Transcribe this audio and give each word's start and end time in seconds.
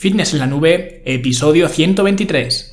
Fitness 0.00 0.32
en 0.32 0.38
la 0.38 0.46
Nube, 0.46 1.02
episodio 1.04 1.68
123. 1.68 2.72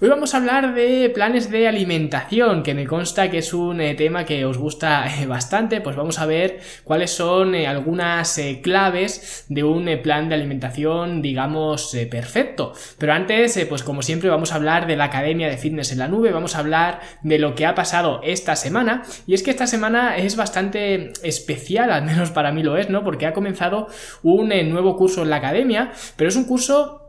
Hoy 0.00 0.08
vamos 0.08 0.32
a 0.32 0.36
hablar 0.36 0.74
de 0.76 1.10
planes 1.10 1.50
de 1.50 1.66
alimentación, 1.66 2.62
que 2.62 2.72
me 2.72 2.86
consta 2.86 3.32
que 3.32 3.38
es 3.38 3.52
un 3.52 3.80
eh, 3.80 3.96
tema 3.96 4.24
que 4.24 4.44
os 4.44 4.56
gusta 4.56 5.04
eh, 5.12 5.26
bastante, 5.26 5.80
pues 5.80 5.96
vamos 5.96 6.20
a 6.20 6.26
ver 6.26 6.60
cuáles 6.84 7.10
son 7.10 7.56
eh, 7.56 7.66
algunas 7.66 8.40
claves 8.62 9.44
de 9.48 9.64
un 9.64 9.90
plan 10.00 10.28
de 10.28 10.36
alimentación, 10.36 11.20
digamos, 11.20 11.96
perfecto. 12.08 12.74
Pero 12.96 13.12
antes, 13.12 13.58
pues 13.68 13.82
como 13.82 14.02
siempre, 14.02 14.30
vamos 14.30 14.52
a 14.52 14.54
hablar 14.54 14.86
de 14.86 14.94
la 14.94 15.06
Academia 15.06 15.48
de 15.48 15.56
Fitness 15.56 15.90
en 15.90 15.98
la 15.98 16.06
Nube, 16.06 16.30
vamos 16.30 16.54
a 16.54 16.60
hablar 16.60 17.00
de 17.22 17.40
lo 17.40 17.56
que 17.56 17.66
ha 17.66 17.74
pasado 17.74 18.20
esta 18.22 18.54
semana, 18.54 19.02
y 19.26 19.34
es 19.34 19.42
que 19.42 19.50
esta 19.50 19.66
semana 19.66 20.16
es 20.16 20.36
bastante 20.36 21.10
especial, 21.24 21.90
al 21.90 22.04
menos 22.04 22.30
para 22.30 22.52
mí 22.52 22.62
lo 22.62 22.76
es, 22.76 22.88
¿no? 22.88 23.02
Porque 23.02 23.26
ha 23.26 23.32
comenzado 23.32 23.88
un 24.22 24.50
nuevo 24.70 24.96
curso 24.96 25.24
en 25.24 25.30
la 25.30 25.36
Academia, 25.36 25.90
pero 26.14 26.28
es 26.28 26.36
un 26.36 26.44
curso 26.44 27.07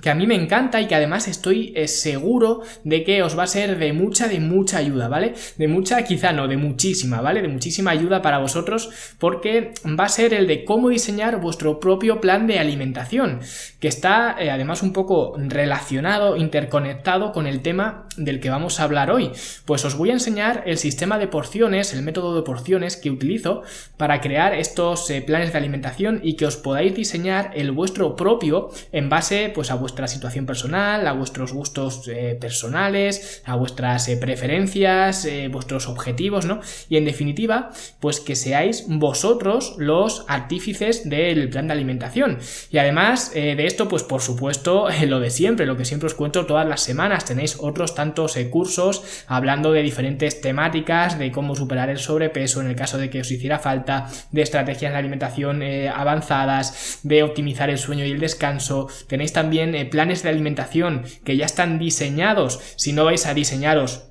que 0.00 0.10
a 0.10 0.14
mí 0.14 0.26
me 0.26 0.34
encanta 0.34 0.80
y 0.80 0.86
que 0.86 0.94
además 0.94 1.28
estoy 1.28 1.72
eh, 1.74 1.88
seguro 1.88 2.62
de 2.84 3.04
que 3.04 3.22
os 3.22 3.38
va 3.38 3.44
a 3.44 3.46
ser 3.46 3.78
de 3.78 3.92
mucha, 3.92 4.28
de 4.28 4.40
mucha 4.40 4.78
ayuda, 4.78 5.08
¿vale? 5.08 5.34
De 5.56 5.68
mucha, 5.68 6.02
quizá 6.04 6.32
no, 6.32 6.48
de 6.48 6.56
muchísima, 6.56 7.20
¿vale? 7.20 7.42
De 7.42 7.48
muchísima 7.48 7.90
ayuda 7.90 8.22
para 8.22 8.38
vosotros 8.38 8.90
porque 9.18 9.72
va 9.98 10.04
a 10.04 10.08
ser 10.08 10.34
el 10.34 10.46
de 10.46 10.64
cómo 10.64 10.88
diseñar 10.88 11.40
vuestro 11.40 11.80
propio 11.80 12.20
plan 12.20 12.46
de 12.46 12.58
alimentación, 12.58 13.40
que 13.80 13.88
está 13.88 14.36
eh, 14.38 14.50
además 14.50 14.82
un 14.82 14.92
poco 14.92 15.34
relacionado, 15.36 16.36
interconectado 16.36 17.32
con 17.32 17.46
el 17.46 17.60
tema 17.60 18.06
del 18.16 18.40
que 18.40 18.50
vamos 18.50 18.80
a 18.80 18.84
hablar 18.84 19.10
hoy. 19.10 19.30
Pues 19.64 19.84
os 19.84 19.96
voy 19.96 20.10
a 20.10 20.14
enseñar 20.14 20.62
el 20.66 20.78
sistema 20.78 21.18
de 21.18 21.28
porciones, 21.28 21.92
el 21.94 22.02
método 22.02 22.34
de 22.34 22.42
porciones 22.42 22.96
que 22.96 23.10
utilizo 23.10 23.62
para 23.96 24.20
crear 24.20 24.54
estos 24.54 25.08
eh, 25.10 25.22
planes 25.22 25.52
de 25.52 25.58
alimentación 25.58 26.20
y 26.22 26.34
que 26.34 26.46
os 26.46 26.56
podáis 26.56 26.94
diseñar 26.94 27.52
el 27.54 27.72
vuestro 27.72 28.16
propio 28.16 28.70
en 28.92 29.08
base 29.08 29.50
pues 29.54 29.70
a 29.70 29.74
vuestra 29.88 30.06
situación 30.06 30.44
personal, 30.44 31.06
a 31.06 31.12
vuestros 31.12 31.54
gustos 31.54 32.06
eh, 32.08 32.36
personales, 32.38 33.40
a 33.46 33.56
vuestras 33.56 34.06
eh, 34.08 34.18
preferencias, 34.18 35.24
eh, 35.24 35.48
vuestros 35.48 35.88
objetivos, 35.88 36.44
¿no? 36.44 36.60
Y 36.90 36.98
en 36.98 37.06
definitiva, 37.06 37.70
pues 38.00 38.20
que 38.20 38.36
seáis 38.36 38.84
vosotros 38.86 39.76
los 39.78 40.26
artífices 40.28 41.08
del 41.08 41.48
plan 41.48 41.68
de 41.68 41.72
alimentación. 41.72 42.38
Y 42.70 42.76
además 42.76 43.32
de 43.32 43.64
esto, 43.64 43.88
pues 43.88 44.02
por 44.02 44.20
supuesto, 44.20 44.88
lo 45.06 45.20
de 45.20 45.30
siempre, 45.30 45.64
lo 45.64 45.76
que 45.76 45.86
siempre 45.86 46.08
os 46.08 46.14
cuento 46.14 46.44
todas 46.44 46.68
las 46.68 46.82
semanas, 46.82 47.24
tenéis 47.24 47.56
otros 47.58 47.94
tantos 47.94 48.36
cursos 48.50 49.24
hablando 49.26 49.72
de 49.72 49.82
diferentes 49.82 50.40
temáticas, 50.40 51.18
de 51.18 51.30
cómo 51.30 51.54
superar 51.54 51.88
el 51.88 51.98
sobrepeso 51.98 52.60
en 52.60 52.66
el 52.66 52.76
caso 52.76 52.98
de 52.98 53.08
que 53.08 53.20
os 53.20 53.30
hiciera 53.30 53.58
falta, 53.58 54.08
de 54.32 54.42
estrategias 54.42 54.92
de 54.92 54.98
alimentación 54.98 55.62
avanzadas, 55.94 57.00
de 57.02 57.22
optimizar 57.22 57.70
el 57.70 57.78
sueño 57.78 58.04
y 58.04 58.10
el 58.10 58.20
descanso. 58.20 58.88
Tenéis 59.06 59.32
también 59.32 59.67
eh, 59.74 59.86
planes 59.86 60.22
de 60.22 60.30
alimentación 60.30 61.04
que 61.24 61.36
ya 61.36 61.46
están 61.46 61.78
diseñados, 61.78 62.60
si 62.76 62.92
no 62.92 63.04
vais 63.04 63.26
a 63.26 63.34
diseñaros 63.34 64.07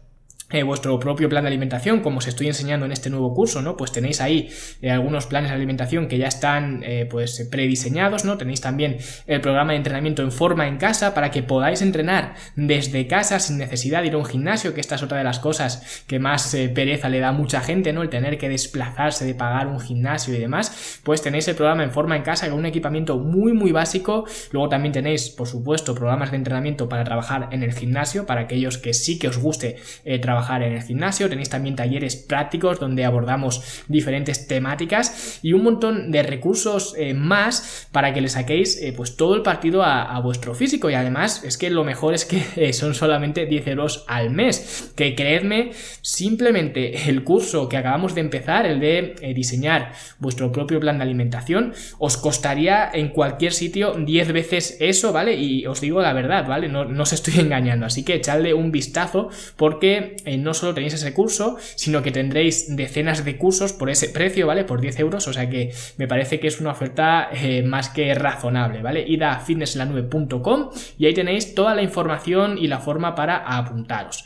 eh, 0.49 0.63
vuestro 0.63 0.97
propio 0.97 1.27
plan 1.27 1.43
de 1.43 1.49
alimentación, 1.49 1.99
como 1.99 2.19
os 2.19 2.27
estoy 2.27 2.47
enseñando 2.47 2.85
en 2.85 2.93
este 2.93 3.09
nuevo 3.09 3.33
curso, 3.33 3.61
¿no? 3.61 3.75
Pues 3.75 3.91
tenéis 3.91 4.21
ahí 4.21 4.49
eh, 4.81 4.89
algunos 4.89 5.25
planes 5.25 5.49
de 5.49 5.55
alimentación 5.55 6.07
que 6.07 6.17
ya 6.17 6.27
están 6.27 6.83
eh, 6.85 7.05
pues 7.05 7.45
prediseñados, 7.51 8.23
¿no? 8.23 8.37
Tenéis 8.37 8.61
también 8.61 8.95
el 9.25 9.41
programa 9.41 9.73
de 9.73 9.79
entrenamiento 9.79 10.21
en 10.21 10.31
forma 10.31 10.65
en 10.69 10.77
casa 10.77 11.13
para 11.13 11.31
que 11.31 11.43
podáis 11.43 11.81
entrenar 11.81 12.35
desde 12.55 13.07
casa 13.07 13.39
sin 13.39 13.57
necesidad 13.57 14.03
de 14.03 14.07
ir 14.07 14.13
a 14.13 14.19
un 14.19 14.25
gimnasio, 14.25 14.73
que 14.73 14.79
esta 14.79 14.95
es 14.95 15.03
otra 15.03 15.17
de 15.17 15.25
las 15.25 15.39
cosas 15.39 16.05
que 16.07 16.17
más 16.17 16.55
pereza 16.73 17.09
le 17.09 17.19
da 17.19 17.27
a 17.27 17.33
mucha 17.33 17.59
gente, 17.59 17.91
¿no? 17.91 18.01
El 18.01 18.09
tener 18.09 18.37
que 18.37 18.47
desplazarse, 18.47 19.25
de 19.25 19.35
pagar 19.35 19.67
un 19.67 19.81
gimnasio 19.81 20.33
y 20.33 20.37
demás, 20.37 21.01
pues 21.03 21.21
tenéis 21.21 21.45
el 21.49 21.55
programa 21.55 21.83
en 21.83 21.91
forma 21.91 22.15
en 22.15 22.23
casa 22.23 22.49
con 22.49 22.59
un 22.59 22.65
equipamiento 22.65 23.17
muy 23.17 23.51
muy 23.51 23.73
básico, 23.73 24.23
luego 24.53 24.69
también 24.69 24.93
tenéis, 24.93 25.29
por 25.29 25.49
supuesto, 25.49 25.93
programas 25.93 26.31
de 26.31 26.37
entrenamiento 26.37 26.87
para 26.87 27.03
trabajar 27.03 27.49
en 27.51 27.63
el 27.63 27.73
gimnasio, 27.73 28.25
para 28.25 28.39
aquellos 28.39 28.77
que 28.77 28.93
sí 28.93 29.19
que 29.19 29.27
os 29.27 29.37
guste 29.37 29.75
trabajar 30.21 30.36
en 30.37 30.73
el 30.73 30.83
gimnasio, 30.83 31.29
tenéis 31.29 31.49
también 31.49 31.75
talleres 31.75 32.15
prácticos 32.15 32.79
donde 32.79 33.05
abordamos 33.05 33.83
diferentes 33.87 34.47
temáticas 34.47 35.39
y 35.41 35.53
un 35.53 35.63
montón 35.63 36.11
de 36.11 36.23
recursos 36.23 36.93
eh, 36.97 37.13
más 37.13 37.87
para 37.91 38.13
que 38.13 38.21
le 38.21 38.29
saquéis 38.29 38.81
eh, 38.81 38.93
pues 38.95 39.17
todo 39.17 39.35
el 39.35 39.41
partido 39.41 39.83
a, 39.83 40.17
vuestro 40.21 40.55
físico 40.55 40.89
y 40.89 40.93
además 40.93 41.43
es 41.43 41.57
que 41.57 41.69
lo 41.69 41.83
mejor 41.83 42.13
es 42.13 42.25
que 42.25 42.43
eh, 42.55 42.73
son 42.73 42.95
solamente 42.95 43.45
10 43.45 43.67
euros 43.67 44.03
al 44.07 44.31
mes, 44.31 44.91
que 44.95 45.15
creedme, 45.15 45.71
simplemente 46.01 47.09
el 47.09 47.23
curso 47.23 47.69
que 47.69 47.77
acabamos 47.77 48.15
de 48.15 48.21
empezar, 48.21 48.65
el 48.65 48.79
de 48.79 49.33
diseñar 49.35 49.93
vuestro 50.19 50.51
propio 50.51 50.79
plan 50.79 50.97
de 50.97 51.03
alimentación, 51.03 51.73
os 51.99 52.17
costaría 52.17 52.89
en 52.91 53.09
cualquier 53.09 53.53
sitio 53.53 53.93
10 53.93 54.33
veces 54.33 54.77
eso, 54.79 55.13
¿vale? 55.13 55.35
Y 55.35 55.65
os 55.65 55.81
digo 55.81 56.01
la 56.01 56.13
verdad, 56.13 56.47
¿vale? 56.47 56.67
No, 56.67 56.85
no 56.85 57.03
os 57.03 57.13
estoy 57.13 57.39
engañando, 57.39 57.85
así 57.85 58.03
que 58.03 58.15
echadle 58.15 58.53
un 58.53 58.71
vistazo 58.71 59.29
porque 59.55 60.15
eh, 60.27 60.37
no 60.37 60.53
solo 60.53 60.73
tenéis 60.73 60.93
ese 60.93 61.13
curso, 61.13 61.57
sino 61.75 62.03
que 62.03 62.11
tendréis 62.11 62.75
decenas 62.75 63.23
de 63.23 63.37
cursos 63.37 63.71
por 63.71 63.89
ese 63.89 64.09
precio, 64.09 64.45
¿vale? 64.45 64.65
Por 64.65 64.81
10 64.81 64.99
euros, 64.99 65.27
o 65.27 65.33
sea 65.33 65.49
que 65.49 65.73
me 65.97 66.07
parece 66.07 66.39
que 66.39 66.47
es 66.47 66.59
una 66.59 66.71
oferta 66.71 67.29
eh, 67.31 67.63
más 67.63 67.87
que 67.89 68.13
razonable, 68.13 68.81
¿vale? 68.81 69.05
Id 69.07 69.21
a 69.21 69.39
fitnesslanube.com 69.39 70.69
y 70.97 71.05
ahí 71.05 71.13
tenéis 71.13 71.55
toda 71.55 71.73
la 71.75 71.81
información 71.81 72.57
y 72.57 72.67
la 72.67 72.79
forma 72.79 73.15
para 73.15 73.37
apuntaros. 73.37 74.25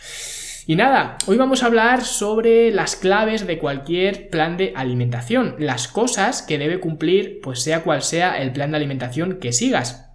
Y 0.66 0.76
nada, 0.76 1.18
hoy 1.28 1.38
vamos 1.38 1.62
a 1.62 1.68
hablar 1.68 2.04
sobre 2.04 2.72
las 2.72 2.96
claves 2.96 3.46
de 3.46 3.58
cualquier 3.60 4.30
plan 4.30 4.58
de 4.58 4.74
alimentación, 4.76 5.56
las 5.60 5.88
cosas 5.88 6.42
que 6.42 6.58
debe 6.58 6.80
cumplir, 6.80 7.42
pues 7.42 7.62
sea 7.62 7.84
cual 7.84 8.02
sea 8.02 8.42
el 8.42 8.54
plan 8.54 8.72
de 8.72 8.78
alimentación 8.78 9.40
que 9.40 9.54
sigas. 9.54 10.08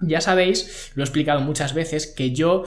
Ya 0.00 0.20
sabéis, 0.20 0.92
lo 0.94 1.02
he 1.02 1.06
explicado 1.06 1.40
muchas 1.40 1.74
veces, 1.74 2.06
que 2.06 2.32
yo 2.32 2.64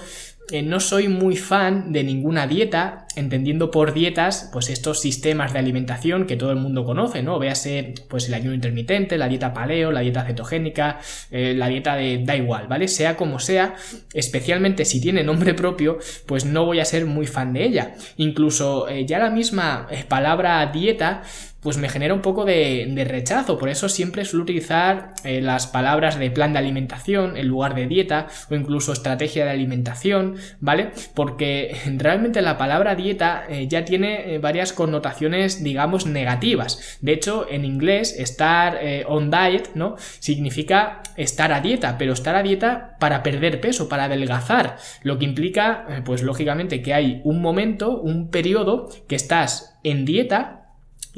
eh, 0.51 0.61
no 0.61 0.79
soy 0.79 1.07
muy 1.09 1.35
fan 1.35 1.91
de 1.91 2.03
ninguna 2.03 2.47
dieta, 2.47 3.05
entendiendo 3.15 3.69
por 3.69 3.93
dietas, 3.93 4.49
pues 4.53 4.69
estos 4.69 5.01
sistemas 5.01 5.51
de 5.51 5.59
alimentación 5.59 6.25
que 6.25 6.37
todo 6.37 6.51
el 6.51 6.57
mundo 6.57 6.85
conoce, 6.85 7.21
¿no? 7.21 7.37
Véase, 7.37 7.95
pues 8.07 8.27
el 8.27 8.33
ayuno 8.33 8.53
intermitente, 8.53 9.17
la 9.17 9.27
dieta 9.27 9.53
paleo, 9.53 9.91
la 9.91 9.99
dieta 9.99 10.25
cetogénica, 10.25 10.99
eh, 11.31 11.53
la 11.55 11.67
dieta 11.67 11.95
de 11.95 12.23
da 12.23 12.35
igual, 12.35 12.67
¿vale? 12.67 12.87
Sea 12.87 13.17
como 13.17 13.39
sea, 13.39 13.75
especialmente 14.13 14.85
si 14.85 15.01
tiene 15.01 15.23
nombre 15.23 15.53
propio, 15.53 15.99
pues 16.25 16.45
no 16.45 16.65
voy 16.65 16.79
a 16.79 16.85
ser 16.85 17.05
muy 17.05 17.27
fan 17.27 17.53
de 17.53 17.65
ella. 17.65 17.95
Incluso 18.15 18.87
eh, 18.87 19.05
ya 19.05 19.19
la 19.19 19.29
misma 19.29 19.87
palabra 20.07 20.65
dieta 20.67 21.23
pues 21.67 21.77
me 21.77 21.89
genera 21.89 22.13
un 22.13 22.21
poco 22.21 22.45
de, 22.45 23.05
rechazo. 23.09 23.57
Por 23.57 23.67
eso 23.67 23.89
siempre 23.89 24.23
suelo 24.23 24.43
utilizar 24.43 25.11
eh, 25.25 25.41
las 25.41 25.67
palabras 25.67 26.17
de 26.17 26.31
plan 26.31 26.53
de 26.53 26.59
alimentación 26.59 27.35
en 27.35 27.49
lugar 27.49 27.75
de 27.75 27.87
dieta 27.87 28.27
o 28.49 28.55
incluso 28.55 28.93
estrategia 28.93 29.43
de 29.43 29.51
alimentación, 29.51 30.37
¿vale? 30.61 30.91
Porque 31.13 31.75
realmente 31.97 32.41
la 32.41 32.57
palabra 32.57 32.95
dieta 32.95 33.43
eh, 33.49 33.67
ya 33.67 33.83
tiene 33.83 34.35
eh, 34.35 34.39
varias 34.39 34.71
connotaciones, 34.71 35.61
digamos, 35.61 36.05
negativas. 36.05 36.97
De 37.01 37.11
hecho, 37.11 37.45
en 37.49 37.65
inglés, 37.65 38.15
estar 38.17 38.79
on 39.07 39.29
diet, 39.29 39.71
¿no? 39.75 39.97
Significa 40.19 41.01
estar 41.17 41.51
a 41.51 41.59
dieta, 41.59 41.97
pero 41.97 42.13
estar 42.13 42.37
a 42.37 42.43
dieta 42.43 42.95
para 42.97 43.23
perder 43.23 43.59
peso, 43.59 43.89
para 43.89 44.05
adelgazar. 44.05 44.77
Lo 45.03 45.19
que 45.19 45.25
implica, 45.25 46.01
pues 46.05 46.23
lógicamente, 46.23 46.81
que 46.81 46.93
hay 46.93 47.19
un 47.25 47.41
momento, 47.41 47.99
un 47.99 48.29
periodo 48.29 48.87
que 49.09 49.17
estás 49.17 49.77
en 49.83 50.05
dieta 50.05 50.66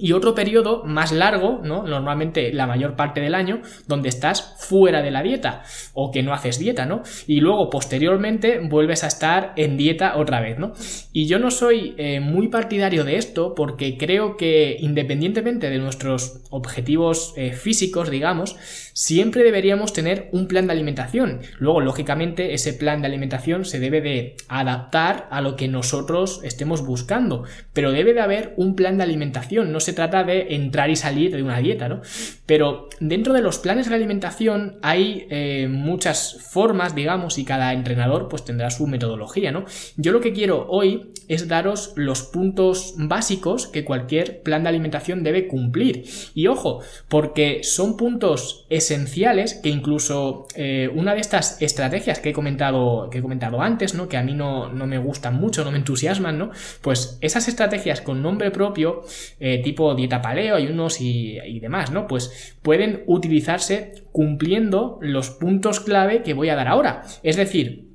y 0.01 0.13
otro 0.13 0.35
periodo 0.35 0.83
más 0.85 1.11
largo, 1.11 1.61
¿no? 1.63 1.83
Normalmente 1.83 2.53
la 2.53 2.67
mayor 2.67 2.95
parte 2.95 3.21
del 3.21 3.35
año, 3.35 3.61
donde 3.87 4.09
estás 4.09 4.55
fuera 4.59 5.01
de 5.01 5.11
la 5.11 5.23
dieta 5.23 5.63
o 5.93 6.11
que 6.11 6.23
no 6.23 6.33
haces 6.33 6.59
dieta, 6.59 6.85
¿no? 6.85 7.03
Y 7.27 7.41
luego 7.41 7.69
posteriormente 7.69 8.59
vuelves 8.59 9.03
a 9.03 9.07
estar 9.07 9.53
en 9.55 9.77
dieta 9.77 10.17
otra 10.17 10.41
vez, 10.41 10.57
¿no? 10.59 10.73
Y 11.13 11.27
yo 11.27 11.39
no 11.39 11.51
soy 11.51 11.95
eh, 11.97 12.19
muy 12.19 12.47
partidario 12.47 13.03
de 13.03 13.17
esto 13.17 13.53
porque 13.55 13.97
creo 13.97 14.37
que 14.37 14.77
independientemente 14.79 15.69
de 15.69 15.79
nuestros 15.79 16.41
objetivos 16.49 17.33
eh, 17.35 17.53
físicos, 17.53 18.09
digamos, 18.09 18.55
siempre 18.93 19.43
deberíamos 19.43 19.93
tener 19.93 20.29
un 20.31 20.47
plan 20.47 20.67
de 20.67 20.73
alimentación. 20.73 21.41
Luego, 21.57 21.81
lógicamente, 21.81 22.53
ese 22.53 22.73
plan 22.73 23.01
de 23.01 23.07
alimentación 23.07 23.65
se 23.65 23.79
debe 23.79 24.01
de 24.01 24.35
adaptar 24.47 25.27
a 25.31 25.41
lo 25.41 25.55
que 25.55 25.67
nosotros 25.67 26.41
estemos 26.43 26.85
buscando, 26.85 27.43
pero 27.73 27.91
debe 27.91 28.13
de 28.13 28.21
haber 28.21 28.53
un 28.57 28.75
plan 28.75 28.97
de 28.97 29.03
alimentación, 29.03 29.71
no 29.71 29.79
trata 29.93 30.23
de 30.23 30.55
entrar 30.55 30.89
y 30.89 30.95
salir 30.95 31.35
de 31.35 31.43
una 31.43 31.59
dieta, 31.59 31.87
¿no? 31.87 32.01
Pero 32.45 32.89
dentro 32.99 33.33
de 33.33 33.41
los 33.41 33.59
planes 33.59 33.89
de 33.89 33.95
alimentación 33.95 34.77
hay 34.81 35.27
eh, 35.29 35.67
muchas 35.69 36.37
formas, 36.51 36.95
digamos, 36.95 37.37
y 37.37 37.45
cada 37.45 37.73
entrenador 37.73 38.27
pues 38.27 38.43
tendrá 38.45 38.69
su 38.69 38.87
metodología, 38.87 39.51
¿no? 39.51 39.65
Yo 39.97 40.11
lo 40.11 40.21
que 40.21 40.33
quiero 40.33 40.67
hoy 40.69 41.11
es 41.27 41.47
daros 41.47 41.93
los 41.95 42.23
puntos 42.23 42.95
básicos 42.97 43.67
que 43.67 43.85
cualquier 43.85 44.41
plan 44.41 44.63
de 44.63 44.69
alimentación 44.69 45.23
debe 45.23 45.47
cumplir. 45.47 46.05
Y 46.33 46.47
ojo, 46.47 46.81
porque 47.07 47.61
son 47.63 47.97
puntos 47.97 48.65
esenciales 48.69 49.53
que 49.55 49.69
incluso 49.69 50.47
eh, 50.55 50.89
una 50.93 51.13
de 51.13 51.21
estas 51.21 51.61
estrategias 51.61 52.19
que 52.19 52.29
he 52.29 52.33
comentado, 52.33 53.09
que 53.09 53.19
he 53.19 53.21
comentado 53.21 53.61
antes, 53.61 53.93
¿no? 53.93 54.07
Que 54.07 54.17
a 54.17 54.23
mí 54.23 54.33
no, 54.33 54.69
no 54.69 54.87
me 54.87 54.97
gustan 54.97 55.35
mucho, 55.35 55.63
no 55.63 55.71
me 55.71 55.77
entusiasman, 55.77 56.37
¿no? 56.37 56.51
Pues 56.81 57.17
esas 57.21 57.47
estrategias 57.47 58.01
con 58.01 58.21
nombre 58.21 58.51
propio, 58.51 59.03
eh, 59.39 59.61
tipo 59.63 59.78
dieta 59.95 60.21
paleo, 60.21 60.55
ayunos 60.55 61.01
y, 61.01 61.39
y 61.39 61.59
demás, 61.59 61.91
¿no? 61.91 62.07
Pues 62.07 62.57
pueden 62.61 63.03
utilizarse 63.07 63.93
cumpliendo 64.11 64.99
los 65.01 65.29
puntos 65.29 65.79
clave 65.79 66.23
que 66.23 66.33
voy 66.33 66.49
a 66.49 66.55
dar 66.55 66.67
ahora. 66.67 67.03
Es 67.23 67.35
decir, 67.35 67.89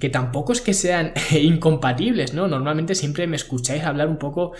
que 0.00 0.08
tampoco 0.08 0.52
es 0.52 0.60
que 0.60 0.74
sean 0.74 1.12
incompatibles, 1.30 2.34
¿no? 2.34 2.48
Normalmente 2.48 2.96
siempre 2.96 3.26
me 3.26 3.36
escucháis 3.36 3.84
hablar 3.84 4.08
un 4.08 4.16
poco, 4.16 4.52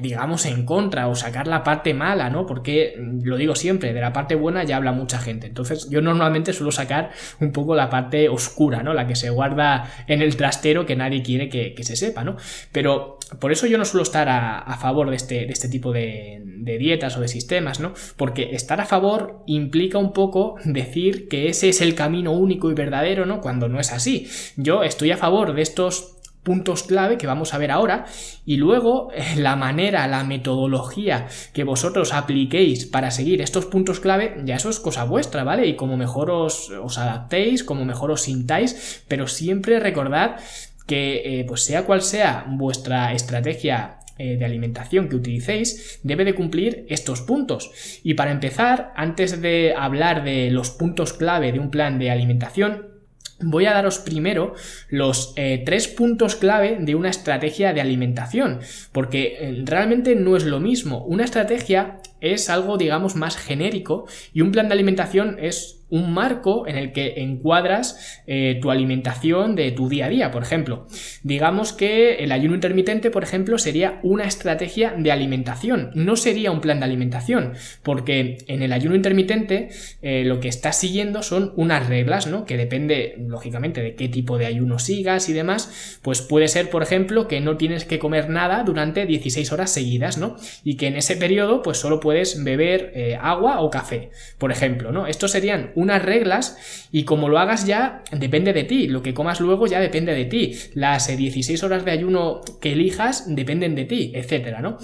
digamos, 0.00 0.44
en 0.46 0.64
contra 0.66 1.08
o 1.08 1.16
sacar 1.16 1.48
la 1.48 1.64
parte 1.64 1.94
mala, 1.94 2.28
¿no? 2.30 2.46
Porque, 2.46 2.94
lo 3.22 3.36
digo 3.36 3.56
siempre, 3.56 3.92
de 3.92 4.00
la 4.00 4.12
parte 4.12 4.34
buena 4.34 4.62
ya 4.62 4.76
habla 4.76 4.92
mucha 4.92 5.18
gente. 5.18 5.46
Entonces, 5.46 5.88
yo 5.90 6.02
normalmente 6.02 6.52
suelo 6.52 6.70
sacar 6.70 7.10
un 7.40 7.50
poco 7.50 7.74
la 7.74 7.88
parte 7.88 8.28
oscura, 8.28 8.82
¿no? 8.82 8.92
La 8.92 9.06
que 9.06 9.16
se 9.16 9.30
guarda 9.30 9.90
en 10.06 10.20
el 10.20 10.36
trastero 10.36 10.84
que 10.84 10.96
nadie 10.96 11.22
quiere 11.22 11.48
que, 11.48 11.82
se 11.82 11.96
sepa, 11.96 12.22
¿no? 12.22 12.36
Pero 12.70 13.18
por 13.40 13.52
eso 13.52 13.66
yo 13.66 13.78
no 13.78 13.84
suelo 13.84 14.02
estar 14.02 14.28
a, 14.28 14.76
favor 14.80 15.10
de 15.10 15.16
este, 15.16 15.46
de 15.46 15.52
este 15.52 15.68
tipo 15.68 15.92
de, 15.92 16.42
dietas 16.78 17.16
o 17.16 17.20
de 17.20 17.28
sistemas, 17.28 17.80
¿no? 17.80 17.94
Porque 18.16 18.50
estar 18.52 18.80
a 18.80 18.86
favor 18.86 19.42
implica 19.46 19.98
un 19.98 20.12
poco 20.12 20.56
decir 20.64 21.28
que 21.28 21.48
ese 21.48 21.68
es 21.68 21.80
el 21.80 21.94
camino 21.94 22.32
único 22.32 22.70
y 22.70 22.74
verdadero, 22.74 23.26
¿no? 23.26 23.40
Cuando 23.40 23.68
no 23.68 23.80
es 23.80 23.92
así. 23.92 24.28
Yo 24.56 24.82
estoy 24.82 25.10
a 25.10 25.16
favor 25.16 25.54
de 25.54 25.62
estos 25.62 26.14
puntos 26.44 26.82
clave 26.82 27.16
que 27.16 27.26
vamos 27.26 27.54
a 27.54 27.58
ver 27.58 27.70
ahora 27.70 28.04
y 28.44 28.58
luego 28.58 29.08
eh, 29.14 29.36
la 29.36 29.56
manera, 29.56 30.06
la 30.06 30.22
metodología 30.22 31.26
que 31.52 31.64
vosotros 31.64 32.12
apliquéis 32.12 32.84
para 32.86 33.10
seguir 33.10 33.40
estos 33.40 33.64
puntos 33.64 33.98
clave, 33.98 34.42
ya 34.44 34.56
eso 34.56 34.68
es 34.68 34.78
cosa 34.78 35.04
vuestra, 35.04 35.42
¿vale? 35.42 35.66
Y 35.66 35.74
como 35.74 35.96
mejor 35.96 36.30
os, 36.30 36.70
os 36.70 36.98
adaptéis, 36.98 37.64
como 37.64 37.84
mejor 37.84 38.10
os 38.10 38.22
sintáis, 38.22 39.02
pero 39.08 39.26
siempre 39.26 39.80
recordad 39.80 40.36
que 40.86 41.40
eh, 41.40 41.44
pues 41.46 41.64
sea 41.64 41.84
cual 41.84 42.02
sea 42.02 42.44
vuestra 42.48 43.12
estrategia 43.12 43.98
eh, 44.18 44.36
de 44.36 44.44
alimentación 44.44 45.08
que 45.08 45.16
utilicéis 45.16 46.00
debe 46.02 46.24
de 46.24 46.34
cumplir 46.34 46.86
estos 46.88 47.20
puntos. 47.22 47.70
Y 48.02 48.14
para 48.14 48.30
empezar, 48.32 48.92
antes 48.96 49.40
de 49.40 49.74
hablar 49.76 50.24
de 50.24 50.50
los 50.50 50.70
puntos 50.70 51.12
clave 51.12 51.52
de 51.52 51.58
un 51.58 51.70
plan 51.70 51.98
de 51.98 52.10
alimentación, 52.10 52.94
Voy 53.40 53.66
a 53.66 53.74
daros 53.74 53.98
primero 53.98 54.54
los 54.88 55.34
eh, 55.36 55.64
tres 55.66 55.88
puntos 55.88 56.36
clave 56.36 56.78
de 56.80 56.94
una 56.94 57.10
estrategia 57.10 57.72
de 57.72 57.80
alimentación, 57.80 58.60
porque 58.92 59.60
realmente 59.64 60.14
no 60.14 60.36
es 60.36 60.44
lo 60.44 60.60
mismo. 60.60 61.04
Una 61.04 61.24
estrategia 61.24 61.98
es 62.20 62.48
algo, 62.48 62.78
digamos, 62.78 63.16
más 63.16 63.36
genérico 63.36 64.06
y 64.32 64.40
un 64.40 64.52
plan 64.52 64.68
de 64.68 64.74
alimentación 64.74 65.36
es 65.40 65.83
un 65.94 66.12
marco 66.12 66.66
en 66.66 66.76
el 66.76 66.90
que 66.90 67.22
encuadras 67.22 68.20
eh, 68.26 68.58
tu 68.60 68.72
alimentación 68.72 69.54
de 69.54 69.70
tu 69.70 69.88
día 69.88 70.06
a 70.06 70.08
día, 70.08 70.30
por 70.32 70.42
ejemplo. 70.42 70.88
Digamos 71.22 71.72
que 71.72 72.16
el 72.16 72.32
ayuno 72.32 72.56
intermitente, 72.56 73.12
por 73.12 73.22
ejemplo, 73.22 73.58
sería 73.58 74.00
una 74.02 74.24
estrategia 74.24 74.92
de 74.98 75.12
alimentación, 75.12 75.92
no 75.94 76.16
sería 76.16 76.50
un 76.50 76.60
plan 76.60 76.80
de 76.80 76.86
alimentación, 76.86 77.52
porque 77.84 78.38
en 78.48 78.62
el 78.64 78.72
ayuno 78.72 78.96
intermitente 78.96 79.68
eh, 80.02 80.24
lo 80.24 80.40
que 80.40 80.48
estás 80.48 80.80
siguiendo 80.80 81.22
son 81.22 81.52
unas 81.54 81.86
reglas, 81.86 82.26
¿no? 82.26 82.44
Que 82.44 82.56
depende, 82.56 83.14
lógicamente, 83.28 83.80
de 83.80 83.94
qué 83.94 84.08
tipo 84.08 84.36
de 84.36 84.46
ayuno 84.46 84.80
sigas 84.80 85.28
y 85.28 85.32
demás, 85.32 86.00
pues 86.02 86.22
puede 86.22 86.48
ser, 86.48 86.70
por 86.70 86.82
ejemplo, 86.82 87.28
que 87.28 87.40
no 87.40 87.56
tienes 87.56 87.84
que 87.84 88.00
comer 88.00 88.30
nada 88.30 88.64
durante 88.64 89.06
16 89.06 89.52
horas 89.52 89.70
seguidas, 89.70 90.18
¿no? 90.18 90.34
Y 90.64 90.76
que 90.76 90.88
en 90.88 90.96
ese 90.96 91.16
periodo, 91.16 91.62
pues 91.62 91.78
solo 91.78 92.00
puedes 92.00 92.42
beber 92.42 92.90
eh, 92.96 93.16
agua 93.20 93.60
o 93.60 93.70
café, 93.70 94.10
por 94.38 94.50
ejemplo, 94.50 94.90
¿no? 94.90 95.06
Estos 95.06 95.30
serían 95.30 95.70
unas 95.84 96.02
reglas 96.02 96.88
y 96.90 97.04
como 97.04 97.28
lo 97.28 97.38
hagas 97.38 97.66
ya 97.66 98.02
depende 98.10 98.52
de 98.52 98.64
ti, 98.64 98.88
lo 98.88 99.02
que 99.02 99.14
comas 99.14 99.40
luego 99.40 99.66
ya 99.66 99.80
depende 99.80 100.14
de 100.14 100.24
ti, 100.24 100.56
las 100.74 101.06
16 101.06 101.62
eh, 101.62 101.66
horas 101.66 101.84
de 101.84 101.92
ayuno 101.92 102.40
que 102.60 102.72
elijas 102.72 103.24
dependen 103.34 103.74
de 103.74 103.84
ti, 103.84 104.12
etcétera, 104.14 104.60
¿no? 104.60 104.78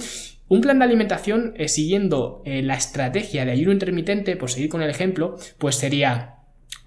Un 0.49 0.61
plan 0.61 0.79
de 0.81 0.85
alimentación 0.85 1.55
eh, 1.57 1.69
siguiendo 1.69 2.43
eh, 2.45 2.63
la 2.63 2.75
estrategia 2.75 3.45
de 3.45 3.53
ayuno 3.53 3.73
intermitente, 3.73 4.37
por 4.37 4.51
seguir 4.51 4.69
con 4.69 4.83
el 4.83 4.91
ejemplo, 4.91 5.37
pues 5.59 5.77
sería 5.77 6.40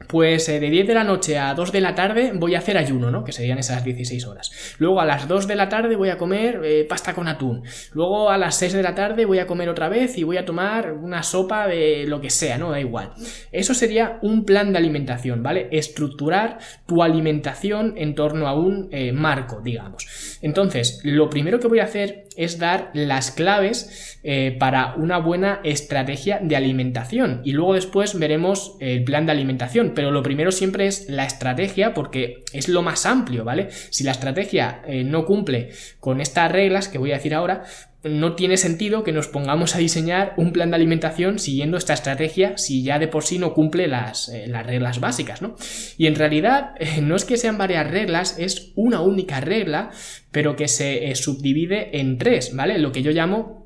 pues 0.07 0.50
eh, 0.50 0.60
de 0.60 0.69
10 0.69 0.88
de 0.88 0.94
la 0.94 1.04
noche 1.04 1.38
a 1.38 1.54
2 1.54 1.72
de 1.72 1.81
la 1.81 1.95
tarde 1.95 2.31
voy 2.34 2.56
a 2.56 2.60
hacer 2.60 2.78
ayuno, 2.78 3.12
¿no? 3.12 3.24
Que 3.24 3.31
serían 3.31 3.57
esas 3.57 3.84
16 3.84 4.25
horas. 4.25 4.75
Luego 4.78 5.00
a 5.00 5.06
las 5.06 5.28
2 5.28 5.48
de 5.48 5.56
la 5.56 5.69
tarde 5.69 5.95
voy 5.95 6.10
a 6.10 6.18
comer 6.18 6.62
eh, 6.63 6.86
pasta 6.88 7.13
con 7.13 7.28
atún. 7.28 7.63
Luego 7.94 8.30
a 8.30 8.38
las 8.38 8.56
6 8.56 8.74
de 8.74 8.84
la 8.84 8.95
tarde 8.95 9.25
voy 9.25 9.40
a 9.40 9.48
comer 9.48 9.69
otra 9.69 9.90
vez 9.90 10.18
y 10.18 10.24
voy 10.24 10.38
a 10.38 10.45
tomar 10.45 10.94
una 10.94 11.24
sopa 11.24 11.68
de 11.68 12.06
lo 12.07 12.22
que 12.22 12.30
sea, 12.30 12.57
¿no? 12.57 12.72
Da 12.72 12.80
igual. 12.80 13.13
Eso 13.51 13.74
sería 13.74 14.19
un 14.22 14.45
plan 14.45 14.72
de 14.72 14.80
alimentación, 14.80 15.44
¿vale? 15.44 15.68
Estructurar 15.72 16.60
tu 16.86 17.04
alimentación 17.04 17.94
en 17.98 18.16
torno 18.16 18.48
a 18.48 18.54
un 18.54 18.89
eh, 18.92 19.12
marco, 19.12 19.62
digamos. 19.62 20.39
Entonces, 20.42 21.00
lo 21.04 21.30
primero 21.30 21.60
que 21.60 21.68
voy 21.68 21.80
a 21.80 21.86
hacer 21.86 22.25
es 22.36 22.60
dar 22.60 22.89
las 22.94 23.31
claves 23.31 24.19
para 24.57 24.96
una 24.96 25.18
buena 25.18 25.60
estrategia 25.63 26.39
de 26.42 26.56
alimentación. 26.56 27.42
Y 27.44 27.51
luego 27.51 27.74
después 27.74 28.18
veremos 28.18 28.78
el 28.80 29.04
plan 29.04 29.25
de 29.25 29.34
alimentación 29.34 29.83
pero 29.92 30.12
lo 30.12 30.24
primero 30.24 30.52
siempre 30.52 30.88
es 30.88 31.10
la 31.10 31.26
estrategia 31.26 31.94
porque 31.94 32.44
es 32.54 32.68
lo 32.68 32.82
más 32.82 33.06
amplio, 33.06 33.44
¿vale? 33.44 33.70
Si 33.90 34.04
la 34.04 34.12
estrategia 34.12 34.82
eh, 34.88 35.04
no 35.04 35.26
cumple 35.26 35.72
con 36.00 36.22
estas 36.22 36.52
reglas 36.52 36.88
que 36.88 36.98
voy 36.98 37.12
a 37.12 37.16
decir 37.16 37.34
ahora, 37.34 37.64
no 38.04 38.36
tiene 38.36 38.58
sentido 38.58 39.04
que 39.04 39.14
nos 39.14 39.30
pongamos 39.30 39.76
a 39.76 39.80
diseñar 39.80 40.34
un 40.36 40.52
plan 40.52 40.70
de 40.70 40.76
alimentación 40.76 41.40
siguiendo 41.40 41.78
esta 41.78 41.94
estrategia 41.94 42.58
si 42.58 42.84
ya 42.84 43.00
de 43.00 43.08
por 43.08 43.24
sí 43.24 43.40
no 43.40 43.54
cumple 43.54 43.88
las, 43.88 44.28
eh, 44.30 44.46
reglas 44.64 45.00
básicas, 45.00 45.42
¿no? 45.42 45.56
Y 45.98 46.08
en 46.08 46.16
realidad 46.16 46.72
eh, 46.80 47.02
no 47.02 47.16
es 47.16 47.26
que 47.26 47.38
sean 47.38 47.58
varias 47.58 47.90
reglas, 47.90 48.38
es 48.38 48.74
una 48.76 49.02
única 49.02 49.40
regla, 49.40 49.92
pero 50.32 50.56
que 50.56 50.68
se 50.68 51.16
subdivide 51.16 52.00
en 52.00 52.18
tres, 52.18 52.56
¿vale? 52.56 52.78
Lo 52.78 52.92
que 52.92 53.04
yo 53.04 53.12
llamo 53.12 53.62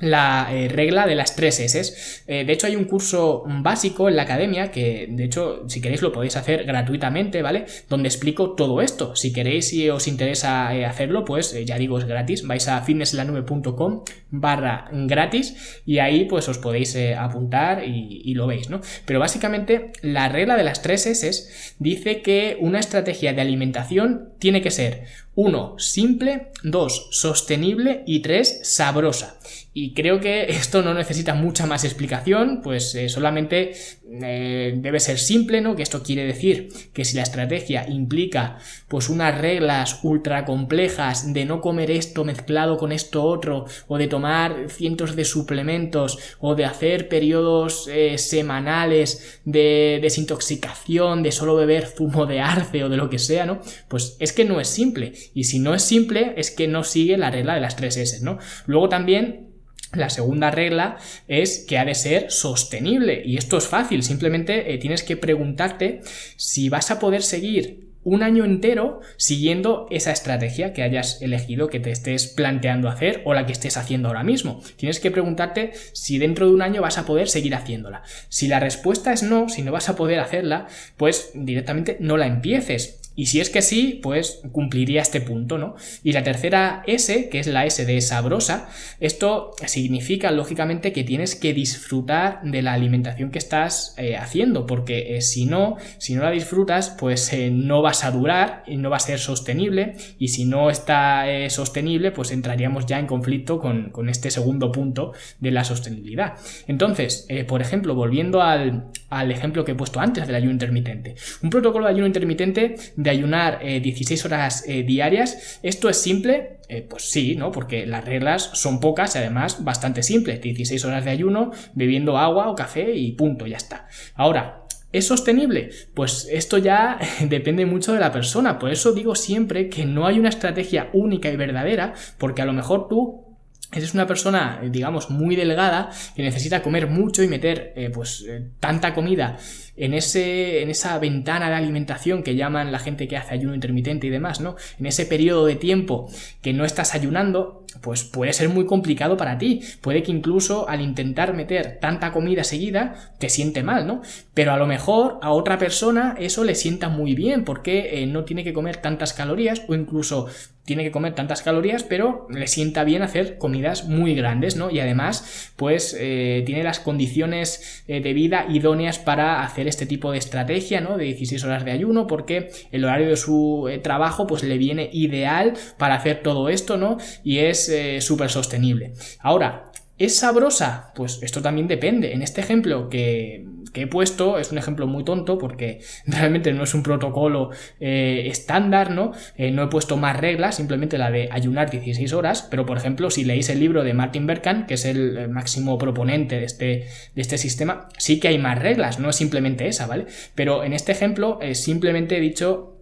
la 0.00 0.48
eh, 0.52 0.68
regla 0.68 1.06
de 1.06 1.14
las 1.14 1.34
tres 1.34 1.60
S. 1.60 2.22
Eh, 2.26 2.44
de 2.44 2.52
hecho, 2.52 2.66
hay 2.66 2.76
un 2.76 2.84
curso 2.84 3.44
básico 3.46 4.08
en 4.08 4.16
la 4.16 4.22
academia 4.22 4.70
que, 4.70 5.08
de 5.10 5.24
hecho, 5.24 5.68
si 5.68 5.80
queréis 5.80 6.02
lo 6.02 6.12
podéis 6.12 6.36
hacer 6.36 6.64
gratuitamente, 6.64 7.42
¿vale? 7.42 7.66
Donde 7.88 8.08
explico 8.08 8.54
todo 8.54 8.80
esto. 8.80 9.16
Si 9.16 9.32
queréis 9.32 9.72
y 9.72 9.90
os 9.90 10.06
interesa 10.06 10.74
eh, 10.74 10.84
hacerlo, 10.84 11.24
pues 11.24 11.54
ya 11.64 11.78
digo, 11.78 11.98
es 11.98 12.04
gratis. 12.04 12.46
Vais 12.46 12.68
a 12.68 12.80
fitnesslanube.com 12.82 14.04
barra 14.30 14.90
gratis 14.92 15.82
y 15.86 15.98
ahí 15.98 16.26
pues 16.26 16.48
os 16.48 16.58
podéis 16.58 16.96
apuntar 17.16 17.84
y, 17.84 18.22
y, 18.24 18.34
lo 18.34 18.46
veis, 18.46 18.68
¿no? 18.68 18.80
Pero 19.06 19.20
básicamente 19.20 19.92
la 20.02 20.28
regla 20.28 20.56
de 20.56 20.64
las 20.64 20.82
tres 20.82 21.06
S 21.06 21.74
dice 21.78 22.20
que 22.20 22.56
una 22.60 22.78
estrategia 22.78 23.32
de 23.32 23.40
alimentación 23.40 24.32
tiene 24.38 24.60
que 24.60 24.70
ser 24.70 25.04
1. 25.40 25.74
Simple, 25.78 26.48
2. 26.64 27.08
Sostenible 27.12 28.02
y 28.08 28.22
3. 28.22 28.62
Sabrosa. 28.64 29.38
Y 29.72 29.94
creo 29.94 30.18
que 30.18 30.46
esto 30.50 30.82
no 30.82 30.94
necesita 30.94 31.34
mucha 31.34 31.64
más 31.64 31.84
explicación, 31.84 32.60
pues 32.60 32.92
eh, 32.96 33.08
solamente 33.08 33.72
eh, 34.10 34.74
debe 34.76 35.00
ser 35.00 35.18
simple, 35.18 35.60
¿no? 35.60 35.76
Que 35.76 35.82
esto 35.82 36.02
quiere 36.02 36.24
decir 36.24 36.68
que 36.94 37.04
si 37.04 37.16
la 37.16 37.22
estrategia 37.22 37.86
implica 37.88 38.58
pues 38.88 39.10
unas 39.10 39.36
reglas 39.38 40.00
ultra 40.02 40.46
complejas 40.46 41.32
de 41.34 41.44
no 41.44 41.60
comer 41.60 41.90
esto 41.90 42.24
mezclado 42.24 42.78
con 42.78 42.92
esto 42.92 43.22
otro, 43.22 43.66
o 43.86 43.98
de 43.98 44.08
tomar 44.08 44.70
cientos 44.70 45.14
de 45.14 45.24
suplementos, 45.24 46.18
o 46.38 46.54
de 46.54 46.64
hacer 46.64 47.08
periodos 47.08 47.88
eh, 47.92 48.16
semanales 48.16 49.40
de 49.44 49.98
desintoxicación, 50.00 51.22
de 51.22 51.32
solo 51.32 51.56
beber 51.56 51.86
zumo 51.86 52.24
de 52.24 52.40
arce 52.40 52.84
o 52.84 52.88
de 52.88 52.96
lo 52.96 53.10
que 53.10 53.18
sea, 53.18 53.44
¿no? 53.44 53.60
Pues 53.88 54.16
es 54.20 54.32
que 54.32 54.44
no 54.44 54.60
es 54.60 54.68
simple. 54.68 55.12
Y 55.34 55.44
si 55.44 55.58
no 55.58 55.74
es 55.74 55.82
simple, 55.82 56.32
es 56.36 56.50
que 56.50 56.66
no 56.66 56.82
sigue 56.82 57.18
la 57.18 57.30
regla 57.30 57.54
de 57.54 57.60
las 57.60 57.76
tres 57.76 57.96
S, 57.96 58.24
¿no? 58.24 58.38
Luego 58.66 58.88
también 58.88 59.47
la 59.94 60.10
segunda 60.10 60.50
regla 60.50 60.98
es 61.28 61.64
que 61.66 61.78
ha 61.78 61.84
de 61.84 61.94
ser 61.94 62.30
sostenible 62.30 63.22
y 63.24 63.36
esto 63.36 63.56
es 63.56 63.66
fácil, 63.66 64.02
simplemente 64.02 64.74
eh, 64.74 64.78
tienes 64.78 65.02
que 65.02 65.16
preguntarte 65.16 66.02
si 66.36 66.68
vas 66.68 66.90
a 66.90 66.98
poder 66.98 67.22
seguir 67.22 67.88
un 68.04 68.22
año 68.22 68.44
entero 68.44 69.00
siguiendo 69.16 69.86
esa 69.90 70.12
estrategia 70.12 70.72
que 70.72 70.82
hayas 70.82 71.20
elegido, 71.20 71.68
que 71.68 71.80
te 71.80 71.90
estés 71.90 72.26
planteando 72.26 72.88
hacer 72.88 73.22
o 73.24 73.34
la 73.34 73.44
que 73.44 73.52
estés 73.52 73.76
haciendo 73.76 74.08
ahora 74.08 74.24
mismo. 74.24 74.62
Tienes 74.76 75.00
que 75.00 75.10
preguntarte 75.10 75.72
si 75.92 76.18
dentro 76.18 76.46
de 76.46 76.54
un 76.54 76.62
año 76.62 76.80
vas 76.80 76.96
a 76.96 77.04
poder 77.04 77.28
seguir 77.28 77.54
haciéndola. 77.54 78.02
Si 78.28 78.48
la 78.48 78.60
respuesta 78.60 79.12
es 79.12 79.22
no, 79.22 79.48
si 79.48 79.62
no 79.62 79.72
vas 79.72 79.88
a 79.88 79.96
poder 79.96 80.20
hacerla, 80.20 80.68
pues 80.96 81.32
directamente 81.34 81.98
no 82.00 82.16
la 82.16 82.26
empieces 82.26 83.00
Y 83.18 83.26
si 83.26 83.40
es 83.40 83.50
que 83.50 83.62
sí, 83.62 83.98
pues 84.00 84.42
cumpliría 84.52 85.02
este 85.02 85.20
punto, 85.20 85.58
¿no? 85.58 85.74
Y 86.04 86.12
la 86.12 86.22
tercera 86.22 86.84
S, 86.86 87.28
que 87.28 87.40
es 87.40 87.48
la 87.48 87.66
S 87.66 87.84
de 87.84 88.00
sabrosa, 88.00 88.68
esto 89.00 89.50
significa 89.66 90.30
lógicamente 90.30 90.92
que 90.92 91.02
tienes 91.02 91.34
que 91.34 91.52
disfrutar 91.52 92.40
de 92.44 92.62
la 92.62 92.74
alimentación 92.74 93.32
que 93.32 93.38
estás 93.38 93.96
eh, 93.98 94.16
haciendo, 94.16 94.66
porque 94.66 95.16
eh, 95.16 95.20
si 95.20 95.46
no, 95.46 95.78
si 95.98 96.14
no 96.14 96.22
la 96.22 96.30
disfrutas, 96.30 96.90
pues 96.90 97.32
eh, 97.32 97.50
no 97.50 97.82
vas 97.82 98.04
a 98.04 98.12
durar 98.12 98.62
y 98.68 98.76
no 98.76 98.88
va 98.88 98.98
a 98.98 99.00
ser 99.00 99.18
sostenible, 99.18 99.96
y 100.20 100.28
si 100.28 100.44
no 100.44 100.70
está 100.70 101.24
sostenible, 101.48 102.12
pues 102.12 102.30
entraríamos 102.30 102.86
ya 102.86 103.00
en 103.00 103.08
conflicto 103.08 103.58
con, 103.58 103.90
con, 103.90 104.08
este 104.08 104.30
segundo 104.30 104.70
punto 104.70 105.12
de 105.40 105.50
la 105.50 105.64
sostenibilidad. 105.64 106.34
Entonces, 106.68 107.26
por 107.48 107.62
ejemplo, 107.62 107.96
volviendo 107.96 108.42
al, 108.42 108.90
al 109.10 109.32
ejemplo 109.32 109.64
que 109.64 109.72
he 109.72 109.74
puesto 109.74 109.98
antes 109.98 110.26
del 110.26 110.36
ayuno 110.36 110.52
intermitente, 110.52 111.16
un 111.42 111.50
protocolo 111.50 111.86
de 111.86 111.90
ayuno 111.90 112.06
intermitente 112.06 112.76
ayunar 113.10 113.60
16 113.60 114.24
horas 114.24 114.64
diarias, 114.66 115.58
esto 115.62 115.88
es 115.88 116.00
simple, 116.00 116.58
pues 116.88 117.10
sí, 117.10 117.36
¿no? 117.36 117.52
Porque 117.52 117.86
las 117.86 118.04
reglas 118.04 118.50
son 118.54 118.80
pocas 118.80 119.14
y 119.14 119.18
además 119.18 119.64
bastante 119.64 120.02
simples, 120.02 120.40
16 120.40 120.84
horas 120.84 121.04
de 121.04 121.10
ayuno, 121.10 121.52
bebiendo 121.74 122.18
agua 122.18 122.48
o 122.48 122.54
café 122.54 122.92
y 122.94 123.12
punto, 123.12 123.46
ya 123.46 123.56
está. 123.56 123.86
Ahora, 124.14 124.64
¿Es 124.90 125.06
sostenible? 125.06 125.68
Pues 125.92 126.26
esto 126.30 126.56
ya 126.56 126.98
depende 127.20 127.66
mucho 127.66 127.92
de 127.92 128.00
la 128.00 128.12
persona. 128.12 128.58
Por 128.58 128.70
eso 128.70 128.92
digo 128.92 129.14
siempre 129.14 129.68
que 129.68 129.84
no 129.84 130.06
hay 130.06 130.18
una 130.18 130.30
estrategia 130.30 130.88
única 130.94 131.30
y 131.30 131.36
verdadera, 131.36 131.92
porque 132.16 132.40
a 132.40 132.46
lo 132.46 132.54
mejor 132.54 132.88
tú 132.88 133.27
Eres 133.70 133.92
una 133.92 134.06
persona, 134.06 134.60
digamos, 134.64 135.10
muy 135.10 135.36
delgada 135.36 135.90
que 136.16 136.22
necesita 136.22 136.62
comer 136.62 136.86
mucho 136.86 137.22
y 137.22 137.28
meter 137.28 137.74
eh, 137.76 137.90
pues 137.90 138.24
eh, 138.26 138.48
tanta 138.60 138.94
comida 138.94 139.36
en, 139.76 139.92
ese, 139.92 140.62
en 140.62 140.70
esa 140.70 140.98
ventana 140.98 141.50
de 141.50 141.56
alimentación 141.56 142.22
que 142.22 142.34
llaman 142.34 142.72
la 142.72 142.78
gente 142.78 143.06
que 143.06 143.18
hace 143.18 143.34
ayuno 143.34 143.54
intermitente 143.54 144.06
y 144.06 144.10
demás, 144.10 144.40
¿no? 144.40 144.56
En 144.78 144.86
ese 144.86 145.04
periodo 145.04 145.44
de 145.44 145.56
tiempo 145.56 146.10
que 146.40 146.54
no 146.54 146.64
estás 146.64 146.94
ayunando, 146.94 147.66
pues 147.80 148.04
puede 148.04 148.32
ser 148.32 148.48
muy 148.48 148.66
complicado 148.66 149.16
para 149.16 149.38
ti. 149.38 149.62
Puede 149.80 150.02
que 150.02 150.12
incluso 150.12 150.68
al 150.68 150.80
intentar 150.80 151.34
meter 151.34 151.78
tanta 151.80 152.12
comida 152.12 152.44
seguida 152.44 153.12
te 153.18 153.28
siente 153.28 153.62
mal, 153.62 153.86
¿no? 153.86 154.02
Pero 154.34 154.52
a 154.52 154.56
lo 154.56 154.66
mejor 154.66 155.18
a 155.22 155.30
otra 155.30 155.58
persona 155.58 156.16
eso 156.18 156.44
le 156.44 156.54
sienta 156.54 156.88
muy 156.88 157.14
bien 157.14 157.44
porque 157.44 158.02
eh, 158.02 158.06
no 158.06 158.24
tiene 158.24 158.44
que 158.44 158.52
comer 158.52 158.78
tantas 158.78 159.12
calorías 159.12 159.62
o 159.68 159.74
incluso 159.74 160.28
tiene 160.64 160.84
que 160.84 160.90
comer 160.90 161.14
tantas 161.14 161.40
calorías, 161.40 161.82
pero 161.82 162.26
le 162.28 162.46
sienta 162.46 162.84
bien 162.84 163.00
hacer 163.00 163.38
comidas 163.38 163.86
muy 163.86 164.14
grandes, 164.14 164.54
¿no? 164.56 164.70
Y 164.70 164.80
además, 164.80 165.50
pues 165.56 165.96
eh, 165.98 166.42
tiene 166.44 166.62
las 166.62 166.78
condiciones 166.78 167.82
eh, 167.88 168.02
de 168.02 168.12
vida 168.12 168.44
idóneas 168.50 168.98
para 168.98 169.42
hacer 169.42 169.66
este 169.66 169.86
tipo 169.86 170.12
de 170.12 170.18
estrategia, 170.18 170.82
¿no? 170.82 170.98
De 170.98 171.04
16 171.04 171.42
horas 171.44 171.64
de 171.64 171.70
ayuno, 171.70 172.06
porque 172.06 172.50
el 172.70 172.84
horario 172.84 173.08
de 173.08 173.16
su 173.16 173.66
trabajo 173.82 174.26
pues 174.26 174.42
le 174.42 174.58
viene 174.58 174.90
ideal 174.92 175.54
para 175.78 175.94
hacer 175.94 176.22
todo 176.22 176.50
esto, 176.50 176.76
¿no? 176.76 176.98
Y 177.24 177.38
es 177.38 177.57
eh, 177.68 178.00
súper 178.00 178.30
sostenible. 178.30 178.92
Ahora, 179.20 179.72
¿Es 179.98 180.16
sabrosa? 180.18 180.92
Pues 180.94 181.18
esto 181.22 181.42
también 181.42 181.66
depende. 181.66 182.12
En 182.12 182.22
este 182.22 182.40
ejemplo 182.40 182.88
que, 182.88 183.44
he 183.74 183.86
puesto 183.86 184.38
es 184.38 184.50
un 184.50 184.58
ejemplo 184.58 184.86
muy 184.86 185.04
tonto 185.04 185.38
porque 185.38 185.80
realmente 186.06 186.52
no 186.52 186.62
es 186.64 186.74
un 186.74 186.84
protocolo 186.84 187.50
eh, 187.80 188.26
estándar, 188.26 188.90
¿no? 188.90 189.12
Eh, 189.36 189.50
no 189.50 189.64
he 189.64 189.66
puesto 189.66 189.96
más 189.96 190.16
reglas, 190.16 190.56
simplemente 190.56 190.98
la 190.98 191.10
de 191.10 191.28
ayunar 191.32 191.70
16 191.70 192.12
horas, 192.12 192.46
pero 192.48 192.64
por 192.64 192.76
ejemplo 192.76 193.10
si 193.10 193.24
leéis 193.24 193.50
el 193.50 193.58
libro 193.58 193.82
de 193.82 193.94
Martin 193.94 194.26
Berkan, 194.26 194.66
que 194.66 194.74
es 194.74 194.84
el 194.84 195.28
máximo 195.28 195.78
proponente 195.78 196.38
de 196.38 196.44
este, 196.44 196.86
de 197.14 197.22
este 197.22 197.36
sistema, 197.36 197.88
sí 197.98 198.20
que 198.20 198.28
hay 198.28 198.38
más 198.38 198.58
reglas, 198.58 199.00
no 199.00 199.10
es 199.10 199.16
simplemente 199.16 199.66
esa, 199.66 199.86
¿vale? 199.86 200.06
Pero 200.36 200.62
en 200.62 200.72
este 200.72 200.92
ejemplo 200.92 201.38
eh, 201.42 201.56
simplemente 201.56 202.18
he 202.18 202.20
dicho 202.20 202.77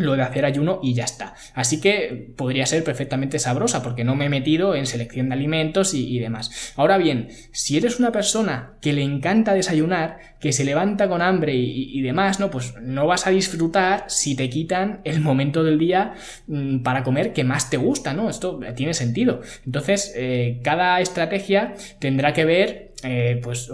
lo 0.00 0.16
de 0.16 0.22
hacer 0.22 0.44
ayuno 0.44 0.80
y 0.82 0.94
ya 0.94 1.04
está. 1.04 1.34
Así 1.54 1.80
que 1.80 2.32
podría 2.36 2.66
ser 2.66 2.84
perfectamente 2.84 3.38
sabrosa 3.38 3.82
porque 3.82 4.04
no 4.04 4.14
me 4.16 4.26
he 4.26 4.28
metido 4.28 4.74
en 4.74 4.86
selección 4.86 5.28
de 5.28 5.34
alimentos 5.34 5.94
y, 5.94 6.18
demás. 6.18 6.72
Ahora 6.76 6.98
bien, 6.98 7.28
si 7.52 7.76
eres 7.76 7.98
una 7.98 8.12
persona 8.12 8.74
que 8.80 8.92
le 8.92 9.02
encanta 9.02 9.54
desayunar, 9.54 10.18
que 10.40 10.52
se 10.52 10.64
levanta 10.64 11.08
con 11.08 11.22
hambre 11.22 11.54
y, 11.54 12.00
demás, 12.02 12.40
¿no? 12.40 12.50
Pues 12.50 12.74
no 12.80 13.06
vas 13.06 13.26
a 13.26 13.30
disfrutar 13.30 14.04
si 14.08 14.34
te 14.34 14.48
quitan 14.48 15.00
el 15.04 15.20
momento 15.20 15.64
del 15.64 15.78
día 15.78 16.14
mm, 16.46 16.82
para 16.82 17.02
comer 17.02 17.32
que 17.32 17.44
más 17.44 17.70
te 17.70 17.76
gusta, 17.76 18.14
¿no? 18.14 18.30
Esto 18.30 18.60
tiene 18.74 18.94
sentido. 18.94 19.40
Entonces, 19.66 20.12
eh, 20.16 20.60
cada 20.62 21.00
estrategia 21.00 21.74
tendrá 21.98 22.32
que 22.32 22.44
ver 22.44 22.89
eh, 23.02 23.40
pues 23.42 23.70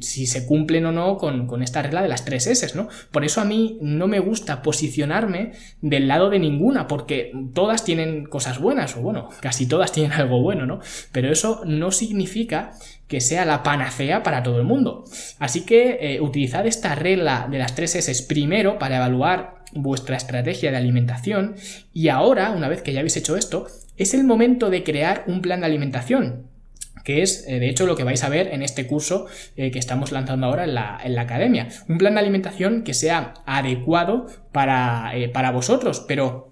si 0.00 0.26
se 0.26 0.46
cumplen 0.46 0.86
o 0.86 0.92
no 0.92 1.16
con, 1.18 1.62
esta 1.62 1.82
regla 1.82 2.02
de 2.02 2.08
las 2.08 2.24
tres 2.24 2.46
S, 2.46 2.76
¿no? 2.76 2.88
Por 3.10 3.24
eso 3.24 3.40
a 3.40 3.44
mí 3.44 3.78
no 3.80 4.08
me 4.08 4.18
gusta 4.18 4.62
posicionarme 4.62 5.52
del 5.80 6.08
lado 6.08 6.30
de 6.30 6.38
ninguna, 6.38 6.86
porque 6.88 7.32
todas 7.54 7.84
tienen 7.84 8.24
cosas 8.26 8.58
buenas, 8.58 8.96
o 8.96 9.00
bueno, 9.00 9.28
casi 9.40 9.66
todas 9.66 9.92
tienen 9.92 10.12
algo 10.18 10.40
bueno, 10.42 10.66
¿no? 10.66 10.80
Pero 11.12 11.30
eso 11.30 11.62
no 11.64 11.90
significa 11.92 12.72
que 13.08 13.20
sea 13.20 13.44
la 13.44 13.62
panacea 13.62 14.22
para 14.22 14.42
todo 14.42 14.58
el 14.58 14.64
mundo. 14.64 15.04
Así 15.38 15.64
que 15.64 15.98
eh, 16.00 16.20
utilizad 16.20 16.66
esta 16.66 16.94
regla 16.94 17.48
de 17.50 17.58
las 17.58 17.74
tres 17.74 17.94
S 17.94 18.24
primero 18.24 18.78
para 18.78 18.96
evaluar 18.96 19.56
vuestra 19.72 20.16
estrategia 20.16 20.70
de 20.70 20.76
alimentación 20.76 21.56
y 21.92 22.08
ahora, 22.08 22.50
una 22.50 22.68
vez 22.68 22.82
que 22.82 22.92
ya 22.92 23.00
habéis 23.00 23.16
hecho 23.16 23.36
esto, 23.36 23.66
es 23.96 24.14
el 24.14 24.24
momento 24.24 24.70
de 24.70 24.82
crear 24.82 25.24
un 25.26 25.40
plan 25.40 25.60
de 25.60 25.66
alimentación 25.66 26.55
que 27.06 27.22
es 27.22 27.46
eh, 27.46 27.60
de 27.60 27.68
hecho 27.68 27.86
lo 27.86 27.94
que 27.94 28.02
vais 28.02 28.24
a 28.24 28.28
ver 28.28 28.48
en 28.48 28.62
este 28.62 28.88
curso 28.88 29.26
eh, 29.54 29.70
que 29.70 29.78
estamos 29.78 30.10
lanzando 30.10 30.48
ahora 30.48 30.64
en 30.64 30.74
la, 30.74 30.98
en 31.02 31.14
la, 31.14 31.22
academia. 31.22 31.68
Un 31.88 31.98
plan 31.98 32.14
de 32.14 32.20
alimentación 32.20 32.82
que 32.82 32.94
sea 32.94 33.34
adecuado 33.46 34.26
para, 34.50 35.16
eh, 35.16 35.28
para 35.28 35.52
vosotros, 35.52 36.04
pero 36.08 36.45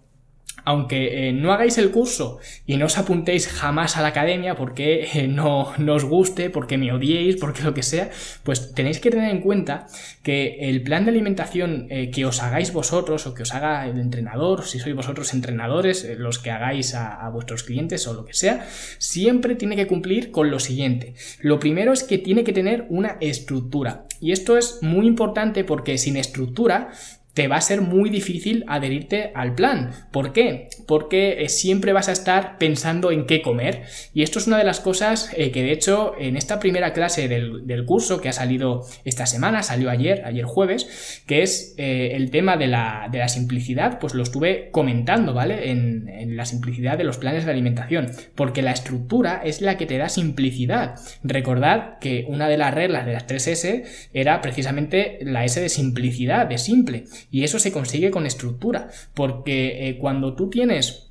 aunque 0.65 1.29
eh, 1.29 1.33
no 1.33 1.53
hagáis 1.53 1.79
el 1.79 1.91
curso 1.91 2.39
y 2.67 2.77
no 2.77 2.87
os 2.87 2.99
apuntéis 2.99 3.49
jamás 3.49 3.97
a 3.97 4.03
la 4.03 4.09
academia 4.09 4.55
porque 4.55 5.09
eh, 5.13 5.29
no, 5.29 5.75
os 5.89 6.05
guste, 6.05 6.51
porque 6.51 6.79
me 6.79 6.93
odiéis, 6.93 7.37
porque 7.37 7.63
lo 7.63 7.75
que 7.75 7.83
sea, 7.83 8.11
pues 8.43 8.75
tenéis 8.75 8.99
que 8.99 9.11
tener 9.11 9.31
en 9.31 9.41
cuenta 9.41 9.87
que 10.23 10.57
el 10.61 10.83
plan 10.83 11.05
de 11.05 11.11
alimentación 11.11 11.87
eh, 11.91 12.11
que 12.11 12.25
os 12.25 12.43
hagáis 12.43 12.73
vosotros 12.73 13.27
o 13.27 13.35
que 13.35 13.43
os 13.43 13.55
haga 13.55 13.87
el 13.87 13.99
entrenador, 14.01 14.65
si 14.65 14.79
sois 14.79 14.97
vosotros 14.97 15.35
entrenadores, 15.35 16.09
los 16.19 16.39
que 16.39 16.51
hagáis 16.51 16.95
a, 16.95 17.15
a 17.15 17.29
vuestros 17.29 17.63
clientes 17.63 18.07
o 18.07 18.15
lo 18.15 18.25
que 18.25 18.35
sea, 18.35 18.67
siempre 18.99 19.55
tiene 19.55 19.77
que 19.77 19.87
cumplir 19.87 20.31
con 20.31 20.51
lo 20.51 20.59
siguiente. 20.59 21.15
Lo 21.41 21.59
primero 21.59 21.93
es 21.93 22.03
que 22.03 22.19
tiene 22.19 22.45
que 22.45 22.53
tener 22.53 22.87
una 22.89 23.19
estructura. 23.21 24.07
Y 24.21 24.33
esto 24.33 24.57
es 24.57 24.79
muy 24.81 25.07
importante 25.07 25.65
porque 25.65 25.99
sin 25.99 26.17
estructura 26.17 26.91
te 27.35 27.49
va 27.49 27.57
a 27.57 27.61
ser 27.61 27.81
muy 27.81 28.11
difícil 28.11 28.65
adherirte 28.69 29.33
al 29.35 29.55
plan. 29.55 29.91
¿Por 30.13 30.33
qué? 30.33 30.69
Porque 30.87 31.43
eh, 31.43 31.49
siempre 31.49 31.93
vas 31.93 32.09
a 32.09 32.13
estar 32.13 32.59
pensando 32.59 33.11
en 33.11 33.27
qué 33.27 33.43
comer. 33.43 33.83
Y 34.15 34.23
esto 34.23 34.39
es 34.39 34.47
una 34.47 34.57
de 34.57 34.65
las 34.65 34.79
cosas 34.79 35.31
eh, 35.37 35.51
que 35.51 35.63
de 35.63 35.73
hecho 35.73 36.15
en 36.19 36.37
esta 36.37 36.61
primera 36.61 36.93
clase 36.93 37.29
del, 37.29 37.85
curso 37.87 38.21
que 38.21 38.29
ha 38.29 38.33
salido 38.33 38.87
esta 39.05 39.27
semana, 39.27 39.63
salió 39.63 39.91
ayer, 39.91 40.23
ayer 40.25 40.45
jueves, 40.45 41.23
que 41.27 41.43
es 41.43 41.75
eh, 41.77 42.13
el 42.15 42.31
tema 42.31 42.57
de 42.57 42.69
la, 42.69 43.09
de 43.11 43.19
la, 43.19 43.29
simplicidad, 43.29 43.99
pues 43.99 44.15
lo 44.15 44.23
estuve 44.23 44.71
comentando, 44.71 45.35
¿vale? 45.35 45.71
En, 45.71 46.09
en 46.09 46.37
la 46.37 46.45
simplicidad 46.45 46.97
de 46.97 47.05
los 47.05 47.19
planes 47.19 47.45
de 47.45 47.51
alimentación. 47.51 48.13
Porque 48.37 48.63
la 48.63 48.71
estructura 48.71 49.43
es 49.45 49.61
la 49.61 49.77
que 49.77 49.87
te 49.87 49.99
da 49.99 50.09
simplicidad. 50.09 50.95
Recordad 51.25 51.99
que 51.99 52.25
una 52.29 52.49
de 52.49 52.59
las 52.59 52.73
reglas 52.73 53.07
de 53.07 53.13
las 53.13 53.27
3S 53.27 53.85
era 54.13 54.41
precisamente 54.41 55.19
la 55.23 55.45
S 55.45 55.61
de 55.61 55.69
simplicidad, 55.69 56.47
de 56.47 56.59
simple. 56.59 57.05
Y 57.35 57.43
eso 57.43 57.59
se 57.59 57.73
consigue 57.73 58.13
con 58.13 58.27
estructura, 58.27 58.91
porque 59.13 59.89
eh, 59.89 59.99
cuando 59.99 60.37
tú 60.37 60.51
tienes 60.51 61.11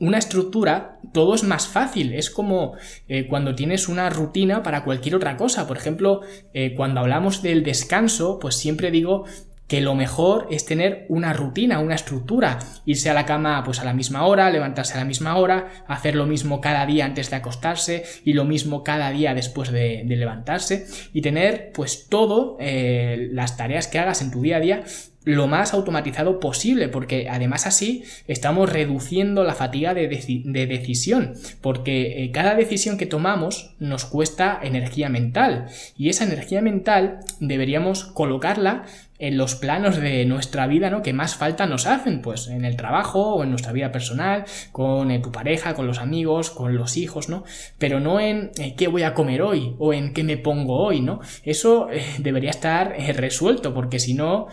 una 0.00 0.18
estructura, 0.18 0.98
todo 1.12 1.32
es 1.32 1.44
más 1.44 1.68
fácil. 1.68 2.12
Es 2.12 2.28
como 2.28 2.72
eh, 3.06 3.28
cuando 3.28 3.54
tienes 3.54 3.86
una 3.86 4.10
rutina 4.10 4.64
para 4.64 4.82
cualquier 4.82 5.14
otra 5.14 5.36
cosa. 5.36 5.68
Por 5.68 5.76
ejemplo, 5.76 6.22
eh, 6.54 6.74
cuando 6.74 6.98
hablamos 6.98 7.40
del 7.40 7.62
descanso, 7.62 8.40
pues 8.40 8.56
siempre 8.56 8.90
digo 8.90 9.26
que 9.68 9.80
lo 9.80 9.94
mejor 9.94 10.48
es 10.50 10.66
tener 10.66 11.06
una 11.08 11.32
rutina, 11.32 11.78
una 11.78 11.94
estructura, 11.94 12.58
irse 12.84 13.10
a 13.10 13.14
la 13.14 13.24
cama 13.24 13.62
pues 13.64 13.80
a 13.80 13.84
la 13.84 13.94
misma 13.94 14.26
hora, 14.26 14.50
levantarse 14.50 14.94
a 14.94 14.98
la 14.98 15.04
misma 15.04 15.36
hora, 15.36 15.84
hacer 15.86 16.14
lo 16.14 16.26
mismo 16.26 16.60
cada 16.60 16.84
día 16.86 17.06
antes 17.06 17.30
de 17.30 17.36
acostarse 17.36 18.04
y 18.24 18.34
lo 18.34 18.44
mismo 18.44 18.84
cada 18.84 19.10
día 19.10 19.34
después 19.34 19.70
de, 19.72 20.04
levantarse 20.04 20.86
y 21.12 21.22
tener 21.22 21.72
pues 21.72 22.08
todo 22.08 22.56
eh, 22.60 23.28
las 23.32 23.56
tareas 23.56 23.88
que 23.88 23.98
hagas 23.98 24.22
en 24.22 24.30
tu 24.30 24.42
día 24.42 24.58
a 24.58 24.60
día 24.60 24.84
lo 25.24 25.46
más 25.46 25.72
automatizado 25.72 26.38
posible, 26.38 26.88
porque 26.88 27.28
además 27.30 27.66
así 27.66 28.04
estamos 28.28 28.70
reduciendo 28.70 29.42
la 29.44 29.54
fatiga 29.54 29.94
de, 29.94 30.06
decisión, 30.06 31.34
porque 31.60 32.24
eh, 32.24 32.30
cada 32.30 32.54
decisión 32.54 32.98
que 32.98 33.06
tomamos 33.06 33.74
nos 33.78 34.04
cuesta 34.04 34.60
energía 34.62 35.08
mental 35.08 35.66
y 35.96 36.10
esa 36.10 36.24
energía 36.24 36.60
mental 36.60 37.20
deberíamos 37.40 38.04
colocarla 38.04 38.84
en 39.18 39.36
los 39.36 39.54
planos 39.54 39.96
de 39.96 40.24
nuestra 40.24 40.66
vida, 40.66 40.90
¿no? 40.90 41.02
Que 41.02 41.12
más 41.12 41.36
falta 41.36 41.66
nos 41.66 41.86
hacen, 41.86 42.20
pues 42.20 42.48
en 42.48 42.64
el 42.64 42.76
trabajo 42.76 43.34
o 43.34 43.42
en 43.44 43.50
nuestra 43.50 43.72
vida 43.72 43.92
personal, 43.92 44.44
con 44.72 45.10
eh, 45.10 45.20
tu 45.20 45.30
pareja, 45.30 45.74
con 45.74 45.86
los 45.86 45.98
amigos, 45.98 46.50
con 46.50 46.76
los 46.76 46.96
hijos, 46.96 47.28
¿no? 47.28 47.44
Pero 47.78 48.00
no 48.00 48.20
en 48.20 48.50
eh, 48.58 48.74
qué 48.76 48.88
voy 48.88 49.02
a 49.02 49.14
comer 49.14 49.42
hoy 49.42 49.76
o 49.78 49.92
en 49.92 50.12
qué 50.12 50.24
me 50.24 50.36
pongo 50.36 50.78
hoy, 50.78 51.00
¿no? 51.00 51.20
Eso 51.44 51.88
debería 52.18 52.50
estar 52.50 52.94
resuelto, 53.14 53.72
porque 53.72 53.98
si 53.98 54.14
no, 54.14 54.48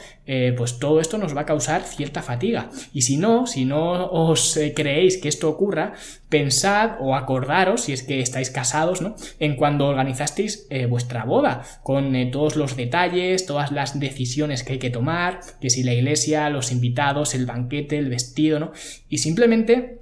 pues 0.55 0.79
todo 0.79 1.01
esto 1.01 1.17
nos 1.17 1.35
va 1.35 1.41
a 1.41 1.45
causar 1.45 1.83
cierta 1.83 2.21
fatiga. 2.21 2.69
Y 2.93 3.01
si 3.01 3.17
no, 3.17 3.47
si 3.47 3.65
no 3.65 4.05
os 4.07 4.55
eh, 4.55 4.73
creéis 4.73 5.17
que 5.17 5.27
esto 5.27 5.49
ocurra, 5.49 5.93
pensad 6.29 6.91
o 7.01 7.15
acordaros, 7.15 7.81
si 7.81 7.93
es 7.93 8.03
que 8.03 8.21
estáis 8.21 8.49
casados, 8.49 9.01
¿no? 9.01 9.15
En 9.39 9.55
cuando 9.55 9.87
organizasteis 9.87 10.67
eh, 10.69 10.85
vuestra 10.85 11.25
boda, 11.25 11.63
con 11.83 12.13
todos 12.31 12.55
los 12.55 12.77
detalles, 12.77 13.45
todas 13.45 13.71
las 13.71 13.99
decisiones 13.99 14.63
que 14.63 14.73
hay 14.73 14.79
que 14.79 14.89
tomar, 14.89 15.41
que 15.59 15.69
si 15.69 15.83
la 15.83 15.93
iglesia, 15.93 16.49
los 16.49 16.71
invitados, 16.71 17.35
el 17.35 17.45
banquete, 17.45 17.97
el 17.97 18.09
vestido, 18.09 18.59
¿no? 18.59 18.71
Y 19.09 19.17
simplemente 19.17 19.99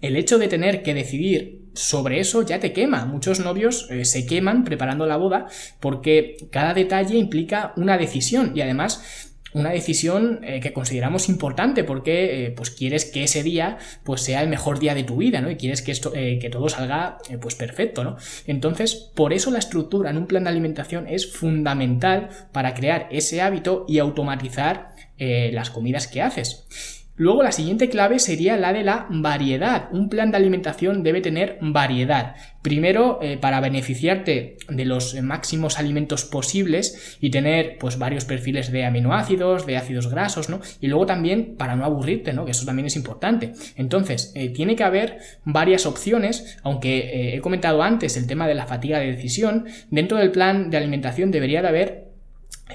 el 0.00 0.16
hecho 0.16 0.38
de 0.38 0.48
tener 0.48 0.82
que 0.82 0.94
decidir 0.94 1.64
sobre 1.74 2.20
eso 2.20 2.42
ya 2.42 2.60
te 2.60 2.72
quema. 2.72 3.06
Muchos 3.06 3.40
novios 3.40 3.88
eh, 3.90 4.04
se 4.04 4.26
queman 4.26 4.62
preparando 4.62 5.06
la 5.06 5.16
boda 5.16 5.46
porque 5.80 6.36
cada 6.50 6.74
detalle 6.74 7.16
implica 7.16 7.72
una 7.76 7.98
decisión 7.98 8.52
y 8.54 8.60
además 8.60 9.33
una 9.54 9.70
decisión 9.70 10.40
eh, 10.42 10.60
que 10.60 10.72
consideramos 10.72 11.28
importante 11.28 11.84
porque 11.84 12.46
eh, 12.46 12.50
pues 12.50 12.70
quieres 12.70 13.06
que 13.06 13.24
ese 13.24 13.42
día 13.42 13.78
pues 14.02 14.20
sea 14.20 14.42
el 14.42 14.48
mejor 14.48 14.78
día 14.78 14.94
de 14.94 15.04
tu 15.04 15.16
vida, 15.16 15.40
¿no? 15.40 15.50
Y 15.50 15.56
quieres 15.56 15.80
que 15.80 15.92
esto 15.92 16.12
que 16.12 16.48
todo 16.50 16.68
salga 16.68 17.18
pues 17.40 17.54
perfecto, 17.54 18.04
¿no? 18.04 18.16
Entonces, 18.46 18.94
por 18.94 19.32
eso 19.32 19.50
la 19.50 19.58
estructura 19.58 20.10
en 20.10 20.18
un 20.18 20.26
plan 20.26 20.44
de 20.44 20.50
alimentación 20.50 21.06
es 21.08 21.32
fundamental 21.32 22.28
para 22.52 22.74
crear 22.74 23.08
ese 23.10 23.40
hábito 23.40 23.84
y 23.88 23.98
automatizar 23.98 24.94
las 25.18 25.70
comidas 25.70 26.06
que 26.08 26.22
haces. 26.22 27.03
Luego 27.16 27.44
la 27.44 27.52
siguiente 27.52 27.88
clave 27.88 28.18
sería 28.18 28.56
la 28.56 28.72
de 28.72 28.82
la 28.82 29.06
variedad. 29.08 29.88
Un 29.92 30.08
plan 30.08 30.32
de 30.32 30.36
alimentación 30.36 31.04
debe 31.04 31.20
tener 31.20 31.58
variedad. 31.60 32.34
Primero, 32.60 33.20
eh, 33.22 33.36
para 33.36 33.60
beneficiarte 33.60 34.56
de 34.68 34.84
los 34.84 35.14
máximos 35.22 35.78
alimentos 35.78 36.24
posibles 36.24 37.16
y 37.20 37.30
tener 37.30 37.78
pues 37.78 37.98
varios 37.98 38.24
perfiles 38.24 38.72
de 38.72 38.84
aminoácidos, 38.84 39.64
de 39.64 39.76
ácidos 39.76 40.08
grasos, 40.08 40.48
¿no? 40.48 40.60
Y 40.80 40.88
luego 40.88 41.06
también 41.06 41.54
para 41.56 41.76
no 41.76 41.84
aburrirte, 41.84 42.32
¿no? 42.32 42.44
Que 42.44 42.50
eso 42.50 42.66
también 42.66 42.86
es 42.86 42.96
importante. 42.96 43.52
Entonces, 43.76 44.32
eh, 44.34 44.48
tiene 44.48 44.74
que 44.74 44.82
haber 44.82 45.18
varias 45.44 45.86
opciones, 45.86 46.58
aunque 46.62 46.98
eh, 46.98 47.36
he 47.36 47.40
comentado 47.40 47.82
antes 47.82 48.16
el 48.16 48.26
tema 48.26 48.48
de 48.48 48.54
la 48.54 48.66
fatiga 48.66 48.98
de 48.98 49.12
decisión, 49.12 49.66
dentro 49.90 50.18
del 50.18 50.32
plan 50.32 50.70
de 50.70 50.78
alimentación 50.78 51.30
debería 51.30 51.62
de 51.62 51.68
haber 51.68 52.03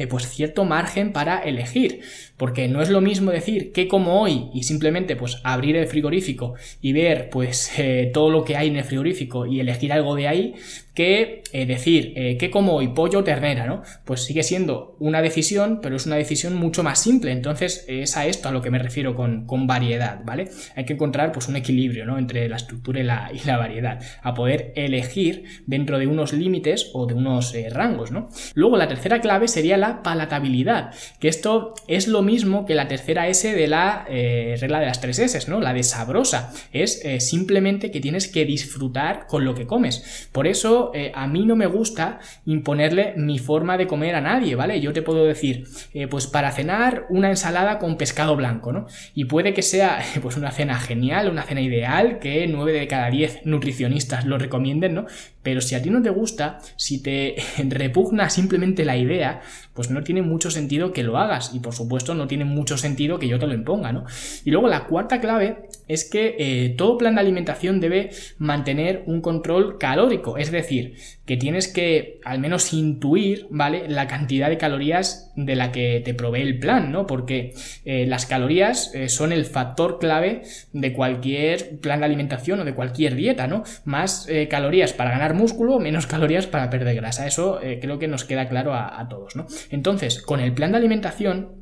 pues 0.08 0.30
cierto 0.30 0.66
margen 0.66 1.12
para 1.12 1.40
elegir. 1.40 2.02
Porque 2.38 2.68
no 2.68 2.82
es 2.82 2.90
lo 2.90 3.02
mismo 3.02 3.32
decir 3.32 3.72
que 3.74 3.88
como 3.88 4.22
hoy 4.22 4.50
y 4.54 4.64
simplemente 4.64 5.16
pues 5.16 5.42
abrir 5.44 5.76
el 5.76 5.88
frigorífico 5.88 6.54
y 6.82 6.94
ver 6.94 7.30
pues 7.30 7.72
eh, 7.78 8.10
todo 8.14 8.30
lo 8.30 8.44
que 8.44 8.56
hay 8.56 8.70
en 8.70 8.78
el 8.78 8.84
frigorífico 8.84 9.46
y 9.46 9.60
elegir 9.60 9.92
algo 9.92 10.16
de 10.16 10.28
ahí 10.28 10.56
que 11.00 11.44
eh, 11.54 11.66
decir 11.66 12.12
eh, 12.18 12.36
que 12.38 12.52
como 12.52 12.74
hoy 12.74 12.90
pollo 12.90 13.24
ternera, 13.24 13.66
¿no? 13.66 13.84
Pues 14.04 14.26
sigue 14.26 14.44
siendo 14.44 14.98
una 15.00 15.22
decisión, 15.22 15.80
pero 15.82 15.96
es 15.96 16.06
una 16.06 16.18
decisión 16.18 16.56
mucho 16.56 16.84
más 16.84 17.00
simple. 17.00 17.32
Entonces 17.32 17.86
es 17.88 18.18
a 18.18 18.26
esto 18.26 18.50
a 18.50 18.52
lo 18.52 18.62
que 18.62 18.70
me 18.70 18.80
refiero 18.80 19.16
con, 19.16 19.48
variedad, 19.66 20.20
¿vale? 20.26 20.50
Hay 20.76 20.84
que 20.84 20.92
encontrar 20.92 21.32
pues 21.32 21.48
un 21.48 21.56
equilibrio, 21.56 22.06
¿no? 22.06 22.18
Entre 22.18 22.50
la 22.50 22.58
estructura 22.58 23.00
y 23.00 23.40
la, 23.46 23.58
variedad, 23.58 24.02
a 24.22 24.34
poder 24.34 24.74
elegir 24.76 25.46
dentro 25.66 26.00
de 26.00 26.08
unos 26.08 26.34
límites 26.34 26.92
o 26.94 27.06
de 27.06 27.14
unos 27.14 27.56
rangos, 27.72 28.12
¿no? 28.12 28.28
Luego 28.56 28.76
la 28.76 28.90
tercera 28.90 29.22
clave 29.22 29.48
sería 29.48 29.78
la 29.78 30.04
palatabilidad, 30.04 30.94
que 31.22 31.30
esto 31.30 31.76
es 31.88 32.10
lo 32.10 32.24
mismo 32.24 32.66
que 32.66 32.76
la 32.76 32.90
tercera 32.90 33.30
S 33.30 33.56
de 33.56 33.68
la 33.68 34.06
eh, 34.10 34.58
regla 34.60 34.82
de 34.82 34.88
las 34.88 35.00
tres 35.00 35.20
S, 35.20 35.50
¿no? 35.50 35.62
La 35.62 35.74
de 35.74 35.84
sabrosa. 35.84 36.52
Es 36.74 37.06
eh, 37.06 37.22
simplemente 37.22 37.90
que 37.90 38.02
tienes 38.02 38.28
que 38.28 38.44
disfrutar 38.44 39.28
con 39.28 39.46
lo 39.46 39.56
que 39.56 39.66
comes. 39.66 40.28
Por 40.34 40.46
eso 40.46 40.89
eh, 40.94 41.12
a 41.14 41.28
mí 41.28 41.46
no 41.46 41.56
me 41.56 41.68
gusta 41.68 42.20
imponerle 42.46 43.14
mi 43.18 43.40
forma 43.40 43.78
de 43.78 43.88
comer 43.88 44.16
a 44.16 44.22
nadie, 44.22 44.56
¿vale? 44.56 44.80
Yo 44.82 44.94
te 44.94 45.02
puedo 45.02 45.26
decir, 45.26 45.66
pues 46.10 46.28
para 46.28 46.52
cenar 46.52 47.06
una 47.10 47.30
ensalada 47.30 47.80
con 47.80 47.98
pescado 47.98 48.36
blanco, 48.36 48.72
¿no? 48.72 48.88
Y 49.14 49.26
puede 49.26 49.54
que 49.54 49.62
sea 49.62 50.00
pues 50.22 50.38
una 50.38 50.52
cena 50.52 50.80
genial, 50.80 51.30
una 51.30 51.44
cena 51.44 51.62
ideal, 51.62 52.20
que 52.20 52.48
9 52.48 52.72
de 52.72 52.88
cada 52.88 53.10
10 53.10 53.46
nutricionistas 53.46 54.26
lo 54.26 54.38
recomienden, 54.38 54.94
¿no? 54.94 55.06
Pero 55.42 55.62
si 55.62 55.76
a 55.76 55.82
ti 55.82 55.90
no 55.90 56.02
te 56.02 56.10
gusta, 56.10 56.60
si 56.76 57.02
te 57.02 57.36
repugna 57.70 58.30
simplemente 58.30 58.86
la 58.86 58.98
idea, 58.98 59.42
pues 59.74 59.90
no 59.90 60.04
tiene 60.04 60.22
mucho 60.22 60.52
sentido 60.52 60.92
que 60.92 61.04
lo 61.04 61.18
hagas. 61.18 61.52
Y 61.54 61.60
por 61.60 61.74
supuesto 61.74 62.14
no 62.16 62.28
tiene 62.28 62.46
mucho 62.46 62.78
sentido 62.78 63.20
que 63.20 63.28
yo 63.28 63.40
te 63.40 63.48
lo 63.48 63.54
imponga, 63.54 63.92
¿no? 63.92 64.06
Y 64.44 64.52
luego 64.52 64.68
la 64.68 64.86
cuarta 64.86 65.22
clave 65.22 65.70
es 65.88 66.10
que 66.10 66.36
eh, 66.38 66.76
todo 66.78 66.98
plan 66.98 67.16
de 67.16 67.22
alimentación 67.22 67.80
debe 67.80 68.12
mantener 68.38 69.04
un 69.06 69.22
control 69.22 69.78
calórico. 69.78 70.38
Es 70.38 70.52
decir, 70.52 70.96
que 71.30 71.38
tienes 71.38 71.68
que 71.68 72.20
al 72.26 72.40
menos 72.40 72.74
intuir, 72.74 73.46
¿vale? 73.52 73.88
La 73.88 74.08
cantidad 74.08 74.50
de 74.50 74.58
calorías 74.58 75.32
de 75.36 75.56
la 75.56 75.72
que 75.72 76.02
te 76.04 76.16
provee 76.16 76.42
el 76.42 76.58
plan, 76.58 76.92
¿no? 76.92 77.06
Porque 77.06 77.54
eh, 77.86 78.08
las 78.08 78.26
calorías 78.26 78.96
eh, 78.96 79.10
son 79.10 79.32
el 79.32 79.46
factor 79.46 80.00
clave 80.00 80.42
de 80.74 80.92
cualquier 80.92 81.78
plan 81.82 82.00
de 82.00 82.08
alimentación 82.08 82.62
o 82.62 82.66
de 82.66 82.74
cualquier 82.74 83.14
dieta, 83.14 83.46
¿no? 83.46 83.62
Más 83.86 84.28
calorías 84.50 84.94
para 84.94 85.12
ganar 85.12 85.36
músculo, 85.36 85.80
menos 85.80 86.08
calorías 86.08 86.48
para 86.48 86.72
perder 86.72 86.96
grasa. 86.96 87.28
Eso 87.28 87.60
creo 87.62 88.00
que 88.00 88.08
nos 88.08 88.26
queda 88.26 88.50
claro 88.50 88.74
a, 88.74 89.00
a 89.00 89.08
todos, 89.08 89.36
¿no? 89.36 89.46
Entonces, 89.70 90.24
con 90.24 90.40
el 90.40 90.54
plan 90.54 90.72
de 90.72 90.78
alimentación 90.80 91.59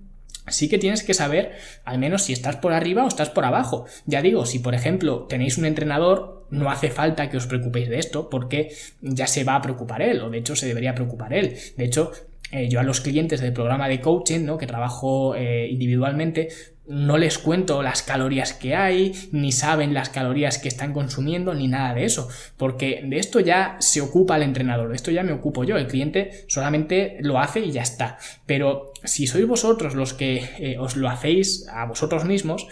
sí 0.47 0.69
que 0.69 0.77
tienes 0.77 1.03
que 1.03 1.13
saber 1.13 1.53
al 1.85 1.99
menos 1.99 2.23
si 2.23 2.33
estás 2.33 2.57
por 2.57 2.73
arriba 2.73 3.03
o 3.03 3.07
estás 3.07 3.29
por 3.29 3.45
abajo. 3.45 3.85
Ya 4.05 4.21
digo, 4.21 4.45
si 4.45 4.59
por 4.59 4.75
ejemplo 4.75 5.25
tenéis 5.27 5.57
un 5.57 5.65
entrenador, 5.65 6.45
no 6.49 6.69
hace 6.69 6.89
falta 6.89 7.29
que 7.29 7.37
os 7.37 7.47
preocupéis 7.47 7.89
de 7.89 7.99
esto 7.99 8.29
porque 8.29 8.71
ya 9.01 9.27
se 9.27 9.43
va 9.43 9.55
a 9.55 9.61
preocupar 9.61 10.01
él, 10.01 10.21
o 10.21 10.29
de 10.29 10.37
hecho 10.37 10.55
se 10.55 10.67
debería 10.67 10.95
preocupar 10.95 11.33
él. 11.33 11.57
De 11.75 11.85
hecho, 11.85 12.11
eh, 12.51 12.69
yo 12.69 12.79
a 12.79 12.83
los 12.83 13.01
clientes 13.01 13.41
del 13.41 13.53
programa 13.53 13.89
de 13.89 13.99
coaching, 13.99 14.45
¿no? 14.45 14.57
que 14.57 14.67
trabajo 14.67 15.35
eh, 15.35 15.67
individualmente, 15.69 16.49
no 16.87 17.17
les 17.17 17.37
cuento 17.37 17.83
las 17.83 18.01
calorías 18.01 18.53
que 18.53 18.75
hay, 18.75 19.13
ni 19.31 19.51
saben 19.51 19.93
las 19.93 20.09
calorías 20.09 20.57
que 20.57 20.67
están 20.67 20.93
consumiendo, 20.93 21.53
ni 21.53 21.67
nada 21.67 21.93
de 21.93 22.05
eso, 22.05 22.29
porque 22.55 23.01
de 23.03 23.19
esto 23.19 23.39
ya 23.39 23.77
se 23.79 24.01
ocupa 24.01 24.37
el 24.37 24.43
entrenador, 24.43 24.89
de 24.89 24.95
esto 24.95 25.11
ya 25.11 25.23
me 25.23 25.33
ocupo 25.33 25.63
yo, 25.63 25.77
el 25.77 25.87
cliente 25.87 26.45
solamente 26.47 27.17
lo 27.21 27.39
hace 27.39 27.59
y 27.59 27.71
ya 27.71 27.81
está. 27.81 28.17
Pero 28.45 28.93
si 29.03 29.27
sois 29.27 29.47
vosotros 29.47 29.95
los 29.95 30.13
que 30.13 30.49
eh, 30.59 30.77
os 30.79 30.95
lo 30.95 31.09
hacéis 31.09 31.67
a 31.67 31.85
vosotros 31.85 32.25
mismos, 32.25 32.67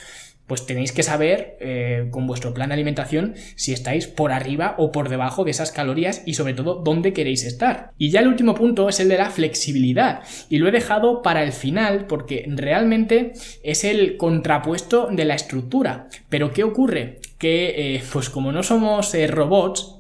pues 0.48 0.66
tenéis 0.66 0.92
que 0.92 1.04
saber 1.04 1.58
eh, 1.60 2.08
con 2.12 2.28
vuestro 2.28 2.54
plan 2.54 2.70
de 2.70 2.76
alimentación 2.76 3.36
si 3.56 3.74
estáis 3.74 4.08
por 4.08 4.32
arriba 4.32 4.76
o 4.78 4.92
por 4.92 5.10
debajo 5.10 5.44
de 5.44 5.52
esas 5.52 5.72
calorías 5.72 6.24
y 6.26 6.36
sobre 6.36 6.54
todo 6.54 6.82
dónde 6.84 7.14
queréis 7.14 7.44
estar. 7.44 7.92
Y 7.98 8.12
ya 8.12 8.20
el 8.20 8.28
último 8.28 8.56
punto 8.56 8.90
es 8.90 9.00
el 9.00 9.10
de 9.10 9.18
la 9.18 9.30
flexibilidad 9.30 10.22
y 10.50 10.58
lo 10.58 10.68
he 10.68 10.72
dejado 10.72 11.22
para 11.22 11.44
el 11.44 11.52
final 11.52 12.06
porque 12.08 12.46
realmente 12.48 13.34
es 13.64 13.84
el 13.84 14.18
contrapuesto 14.18 15.08
de 15.12 15.26
la 15.26 15.36
estructura. 15.36 16.08
Pero 16.30 16.54
¿qué 16.54 16.64
ocurre? 16.64 17.20
Que 17.38 17.96
eh, 17.96 18.04
pues 18.12 18.30
como 18.30 18.52
no 18.52 18.64
somos 18.64 19.14
eh, 19.16 19.28
robots, 19.28 19.96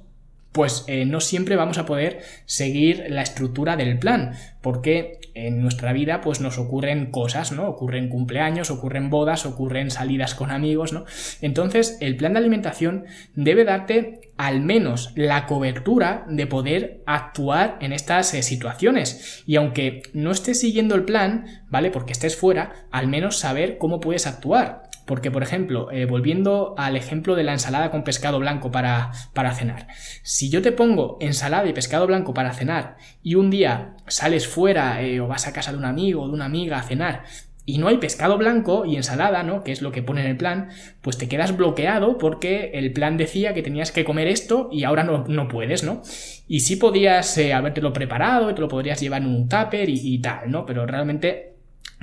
pues 0.55 0.85
eh, 0.87 1.03
no 1.05 1.19
siempre 1.19 1.57
vamos 1.57 1.77
a 1.77 1.85
poder 1.85 2.19
seguir 2.45 3.07
la 3.09 3.21
estructura 3.21 3.75
del 3.75 3.99
plan, 3.99 4.35
porque 4.61 5.19
en 5.33 5.61
nuestra 5.61 5.91
vida 5.91 6.21
pues 6.21 6.39
nos 6.39 6.57
ocurren 6.57 7.11
cosas, 7.11 7.51
¿no? 7.51 7.67
Ocurren 7.67 8.07
cumpleaños, 8.07 8.71
ocurren 8.71 9.09
bodas, 9.09 9.45
ocurren 9.45 9.91
salidas 9.91 10.33
con 10.33 10.51
amigos, 10.51 10.93
¿no? 10.93 11.03
Entonces, 11.41 11.97
el 11.99 12.15
plan 12.15 12.33
de 12.33 12.39
alimentación 12.39 13.03
debe 13.35 13.65
darte 13.65 14.31
al 14.37 14.61
menos 14.61 15.11
la 15.15 15.45
cobertura 15.45 16.25
de 16.29 16.47
poder 16.47 17.03
actuar 17.05 17.77
en 17.81 17.91
estas 17.91 18.33
eh, 18.33 18.41
situaciones. 18.41 19.43
Y 19.45 19.57
aunque 19.57 20.03
no 20.13 20.31
estés 20.31 20.61
siguiendo 20.61 20.95
el 20.95 21.03
plan, 21.03 21.63
¿vale? 21.69 21.91
Porque 21.91 22.13
estés 22.13 22.37
fuera, 22.37 22.87
al 22.91 23.07
menos 23.07 23.37
saber 23.37 23.77
cómo 23.77 23.99
puedes 23.99 24.25
actuar. 24.25 24.84
Porque, 25.05 25.31
por 25.31 25.43
ejemplo, 25.43 25.91
eh, 25.91 26.05
volviendo 26.05 26.75
al 26.77 26.95
ejemplo 26.95 27.35
de 27.35 27.43
la 27.43 27.53
ensalada 27.53 27.91
con 27.91 28.03
pescado 28.03 28.39
blanco 28.39 28.71
para, 28.71 29.11
para 29.33 29.53
cenar. 29.53 29.87
Si 30.23 30.49
yo 30.49 30.61
te 30.61 30.71
pongo 30.71 31.17
ensalada 31.21 31.67
y 31.67 31.73
pescado 31.73 32.07
blanco 32.07 32.33
para 32.33 32.53
cenar 32.53 32.97
y 33.21 33.35
un 33.35 33.49
día 33.51 33.95
sales 34.07 34.47
fuera 34.47 35.01
eh, 35.01 35.19
o 35.19 35.27
vas 35.27 35.47
a 35.47 35.53
casa 35.53 35.71
de 35.71 35.77
un 35.77 35.85
amigo 35.85 36.23
o 36.23 36.27
de 36.27 36.33
una 36.33 36.45
amiga 36.45 36.79
a 36.79 36.83
cenar 36.83 37.23
y 37.65 37.79
no 37.79 37.87
hay 37.87 37.97
pescado 37.97 38.37
blanco 38.37 38.85
y 38.85 38.95
ensalada, 38.95 39.41
¿no? 39.43 39.63
Que 39.63 39.71
es 39.71 39.81
lo 39.81 39.91
que 39.91 40.03
pone 40.03 40.21
en 40.21 40.27
el 40.27 40.37
plan, 40.37 40.69
pues 41.01 41.17
te 41.17 41.27
quedas 41.27 41.57
bloqueado 41.57 42.17
porque 42.17 42.71
el 42.75 42.93
plan 42.93 43.17
decía 43.17 43.53
que 43.53 43.63
tenías 43.63 43.91
que 43.91 44.05
comer 44.05 44.27
esto 44.27 44.69
y 44.71 44.83
ahora 44.83 45.03
no, 45.03 45.25
no 45.27 45.47
puedes, 45.47 45.83
¿no? 45.83 46.03
Y 46.47 46.59
sí 46.59 46.75
podías 46.75 47.37
eh, 47.37 47.53
habértelo 47.53 47.91
preparado 47.91 48.51
y 48.51 48.53
te 48.53 48.61
lo 48.61 48.67
podrías 48.67 49.01
llevar 49.01 49.23
en 49.23 49.29
un 49.29 49.49
tupper 49.49 49.89
y, 49.89 49.99
y 50.03 50.19
tal, 50.19 50.51
¿no? 50.51 50.65
Pero 50.65 50.85
realmente 50.85 51.54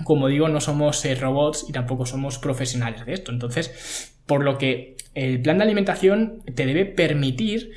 como 0.04 0.28
digo, 0.28 0.48
no 0.48 0.60
somos 0.60 1.04
eh, 1.04 1.14
robots 1.14 1.66
y 1.68 1.72
tampoco 1.72 2.06
somos 2.06 2.38
profesionales 2.38 3.06
de 3.06 3.14
esto. 3.14 3.32
Entonces, 3.32 4.14
por 4.26 4.44
lo 4.44 4.58
que 4.58 4.96
el 5.14 5.40
plan 5.42 5.58
de 5.58 5.64
alimentación 5.64 6.42
te 6.54 6.66
debe 6.66 6.84
permitir 6.84 7.72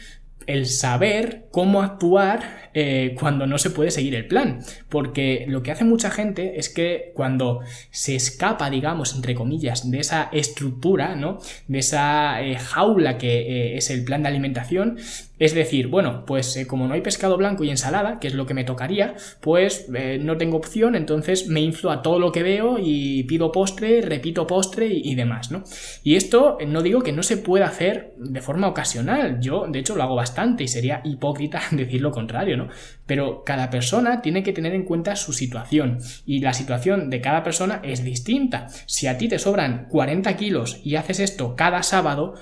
el 0.47 0.67
saber 0.67 1.47
cómo 1.49 1.81
actuar 1.81 2.69
eh, 2.75 3.15
cuando 3.19 3.47
no 3.47 3.57
se 3.57 3.71
puede 3.71 3.89
seguir 3.89 4.13
el 4.13 4.27
plan. 4.27 4.59
Porque 4.89 5.45
lo 5.47 5.63
que 5.63 5.71
hace 5.71 5.85
mucha 5.85 6.11
gente 6.11 6.59
es 6.59 6.69
que 6.69 7.11
cuando 7.15 7.61
se 7.89 8.15
escapa, 8.15 8.69
digamos, 8.69 9.15
entre 9.15 9.33
comillas, 9.33 9.89
de 9.89 9.99
esa 9.99 10.29
estructura, 10.31 11.15
¿no? 11.15 11.39
De 11.67 11.79
esa 11.79 12.43
eh, 12.43 12.57
jaula 12.57 13.17
que 13.17 13.75
es 13.75 13.89
el 13.89 14.03
plan 14.03 14.21
de 14.21 14.29
alimentación, 14.29 14.99
es 15.39 15.53
decir, 15.53 15.87
bueno, 15.87 16.25
pues 16.25 16.55
eh, 16.57 16.67
como 16.67 16.87
no 16.87 16.93
hay 16.93 17.01
pescado 17.01 17.37
blanco 17.37 17.63
y 17.63 17.69
ensalada, 17.69 18.19
que 18.19 18.27
es 18.27 18.33
lo 18.33 18.45
que 18.45 18.53
me 18.53 18.63
tocaría, 18.63 19.15
pues 19.41 19.87
eh, 19.93 20.19
no 20.21 20.37
tengo 20.37 20.57
opción, 20.57 20.95
entonces 20.95 21.47
me 21.47 21.61
inflo 21.61 21.91
a 21.91 22.01
todo 22.01 22.19
lo 22.19 22.31
que 22.31 22.43
veo 22.43 22.77
y 22.79 23.23
pido 23.23 23.51
postre, 23.51 24.01
repito 24.01 24.47
postre 24.47 24.87
y, 24.87 25.11
y 25.11 25.15
demás, 25.15 25.51
¿no? 25.51 25.63
Y 26.03 26.15
esto 26.15 26.57
no 26.65 26.81
digo 26.81 27.01
que 27.01 27.11
no 27.11 27.23
se 27.23 27.37
pueda 27.37 27.67
hacer 27.67 28.13
de 28.17 28.41
forma 28.41 28.67
ocasional, 28.67 29.39
yo 29.41 29.65
de 29.67 29.79
hecho 29.79 29.95
lo 29.95 30.03
hago 30.03 30.15
bastante 30.15 30.63
y 30.63 30.67
sería 30.67 31.01
hipócrita 31.03 31.61
decir 31.71 32.01
lo 32.01 32.11
contrario, 32.11 32.57
¿no? 32.57 32.69
Pero 33.05 33.43
cada 33.43 33.69
persona 33.69 34.21
tiene 34.21 34.43
que 34.43 34.53
tener 34.53 34.73
en 34.73 34.83
cuenta 34.83 35.15
su 35.15 35.33
situación 35.33 35.99
y 36.25 36.39
la 36.39 36.53
situación 36.53 37.09
de 37.09 37.21
cada 37.21 37.43
persona 37.43 37.81
es 37.83 38.03
distinta. 38.03 38.67
Si 38.85 39.07
a 39.07 39.17
ti 39.17 39.27
te 39.27 39.39
sobran 39.39 39.87
40 39.89 40.35
kilos 40.37 40.79
y 40.83 40.95
haces 40.95 41.19
esto 41.19 41.55
cada 41.55 41.83
sábado, 41.83 42.35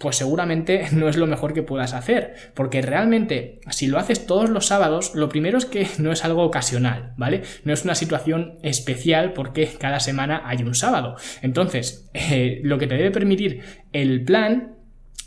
pues 0.00 0.16
seguramente 0.16 0.86
no 0.92 1.08
es 1.08 1.16
lo 1.16 1.28
mejor 1.28 1.52
que 1.52 1.62
puedas 1.62 1.92
hacer, 1.92 2.34
porque 2.54 2.82
realmente 2.82 3.60
si 3.70 3.86
lo 3.86 3.98
haces 3.98 4.26
todos 4.26 4.50
los 4.50 4.66
sábados, 4.66 5.14
lo 5.14 5.28
primero 5.28 5.58
es 5.58 5.66
que 5.66 5.86
no 5.98 6.10
es 6.10 6.24
algo 6.24 6.42
ocasional, 6.42 7.12
¿vale? 7.16 7.42
No 7.64 7.72
es 7.72 7.84
una 7.84 7.94
situación 7.94 8.58
especial 8.62 9.34
porque 9.34 9.70
cada 9.78 10.00
semana 10.00 10.42
hay 10.46 10.62
un 10.62 10.74
sábado. 10.74 11.16
Entonces, 11.42 12.10
eh, 12.14 12.60
lo 12.64 12.78
que 12.78 12.86
te 12.86 12.96
debe 12.96 13.10
permitir 13.12 13.62
el 13.92 14.24
plan 14.24 14.76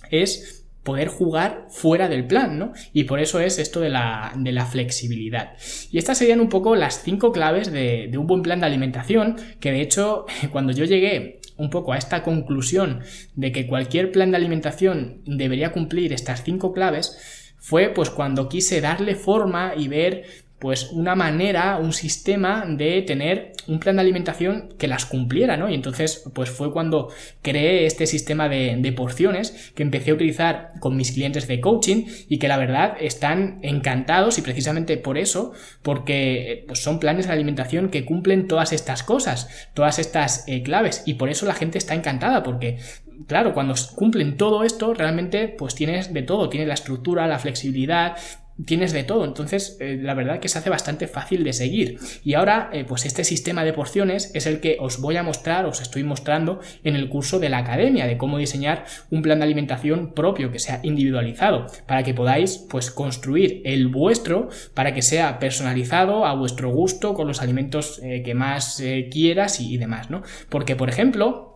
es 0.10 0.66
poder 0.84 1.08
jugar 1.08 1.68
fuera 1.70 2.10
del 2.10 2.28
plan, 2.28 2.60
¿no? 2.60 2.74
Y 2.92 3.06
por 3.06 3.20
eso 3.20 3.40
es 3.40 3.58
esto 3.58 3.80
de 3.80 3.90
la, 3.90 4.34
de 4.36 4.52
la 4.52 4.66
flexibilidad. 4.66 5.54
Y 5.92 5.98
estas 5.98 6.18
serían 6.18 6.42
un 6.42 6.50
poco 6.50 6.76
las 6.76 7.04
cinco 7.04 7.32
claves 7.32 7.72
de, 7.72 8.10
de 8.12 8.18
un 8.18 8.28
buen 8.28 8.42
plan 8.42 8.60
de 8.60 8.66
alimentación, 8.66 9.38
que 9.62 9.72
de 9.72 9.82
hecho, 9.82 10.26
cuando 10.52 10.74
yo 10.74 10.84
llegué 10.84 11.40
un 11.58 11.70
poco 11.70 11.94
a 11.94 11.98
esta 11.98 12.24
conclusión 12.24 13.02
de 13.36 13.52
que 13.52 13.68
cualquier 13.68 14.12
plan 14.12 14.32
de 14.32 14.38
alimentación 14.38 15.22
debería 15.26 15.72
cumplir 15.72 16.13
estas 16.13 16.44
cinco 16.44 16.74
claves, 16.74 17.54
fue 17.58 17.89
pues 17.89 18.10
cuando 18.10 18.50
quise 18.50 18.82
darle 18.82 19.16
forma 19.16 19.74
y 19.76 19.88
ver 19.88 20.26
pues 20.63 20.91
una 20.93 21.13
manera, 21.13 21.76
un 21.76 21.91
sistema 21.91 22.63
de 22.65 23.02
tener 23.02 23.52
un 23.67 23.82
plan 23.82 23.97
de 23.97 24.02
alimentación 24.02 24.69
que 24.78 24.88
las 24.88 25.06
cumpliera, 25.06 25.58
¿no? 25.58 25.69
Y 25.69 25.73
entonces, 25.73 26.23
pues 26.34 26.49
fue 26.49 26.71
cuando 26.71 27.10
creé 27.41 27.86
este 27.86 28.08
sistema 28.08 28.47
de, 28.47 28.93
porciones 28.95 29.73
que 29.76 29.84
empecé 29.84 30.12
a 30.12 30.13
utilizar 30.13 30.71
con 30.80 30.95
mis 30.95 31.12
clientes 31.12 31.49
de 31.49 31.60
coaching 31.60 32.06
y 32.30 32.38
que 32.38 32.47
la 32.47 32.56
verdad 32.56 32.95
están 33.02 33.60
encantados 33.62 34.38
y 34.38 34.41
precisamente 34.41 34.95
por 34.95 35.17
eso, 35.17 35.52
porque 35.82 36.63
pues 36.65 36.82
son 36.82 36.97
planes 36.97 37.28
de 37.28 37.34
alimentación 37.34 37.89
que 37.89 38.06
cumplen 38.06 38.47
todas 38.47 38.71
estas 38.71 39.04
cosas, 39.04 39.49
todas 39.73 39.99
estas 39.99 40.47
eh, 40.47 40.63
claves 40.63 41.04
y 41.06 41.15
por 41.15 41.28
eso 41.28 41.45
la 41.45 41.56
gente 41.56 41.78
está 41.78 41.93
encantada 41.93 42.41
porque 42.41 42.78
claro, 43.28 43.54
cuando 43.54 43.73
cumplen 43.95 44.38
todo 44.38 44.63
esto, 44.63 44.93
realmente 44.93 45.47
pues 45.47 45.76
tienes 45.76 46.13
de 46.13 46.21
todo, 46.21 46.49
tienes 46.49 46.67
la 46.67 46.73
estructura, 46.73 47.28
la 47.28 47.39
flexibilidad, 47.39 48.15
tienes 48.66 48.94
de 48.94 49.04
todo, 49.04 49.26
entonces 49.26 49.78
eh, 49.80 49.98
la 50.02 50.13
verdad 50.13 50.39
que 50.39 50.50
se 50.50 50.60
hace 50.60 50.70
bastante 50.70 51.08
fácil 51.08 51.44
de 51.44 51.54
seguir. 51.54 52.00
Y 52.24 52.36
ahora, 52.36 52.70
eh, 52.74 52.86
pues 52.88 53.06
este 53.06 53.24
sistema 53.24 53.63
de 53.63 53.74
porciones 53.74 54.32
es 54.34 54.46
el 54.46 54.60
que 54.60 54.78
os 54.80 55.02
voy 55.02 55.18
a 55.18 55.24
mostrar, 55.24 55.66
os 55.66 55.82
estoy 55.82 56.04
mostrando 56.04 56.60
en 56.84 56.96
el 56.96 57.10
curso 57.10 57.39
de 57.39 57.50
la 57.50 57.60
academia, 57.60 58.06
de 58.06 58.18
cómo 58.18 58.38
diseñar 58.38 58.86
un 59.10 59.22
plan 59.22 59.39
de 59.39 59.46
alimentación 59.46 60.13
propio 60.13 60.52
que 60.52 60.60
sea 60.60 60.80
individualizado, 60.84 61.68
para 61.88 62.04
que 62.04 62.13
podáis 62.13 62.58
pues 62.70 62.92
construir 62.92 63.62
el 63.66 63.88
vuestro, 63.88 64.50
para 64.74 64.94
que 64.94 65.02
sea 65.02 65.39
personalizado 65.39 66.26
a 66.26 66.36
vuestro 66.36 66.70
gusto, 66.72 67.13
con 67.13 67.28
los 67.28 67.42
alimentos 67.42 68.00
eh, 68.04 68.22
que 68.24 68.34
más 68.34 68.82
quieras 69.12 69.60
y, 69.60 69.74
y 69.74 69.78
demás, 69.78 70.10
¿no? 70.10 70.24
Porque, 70.50 70.76
por 70.76 70.89
ejemplo, 70.89 71.53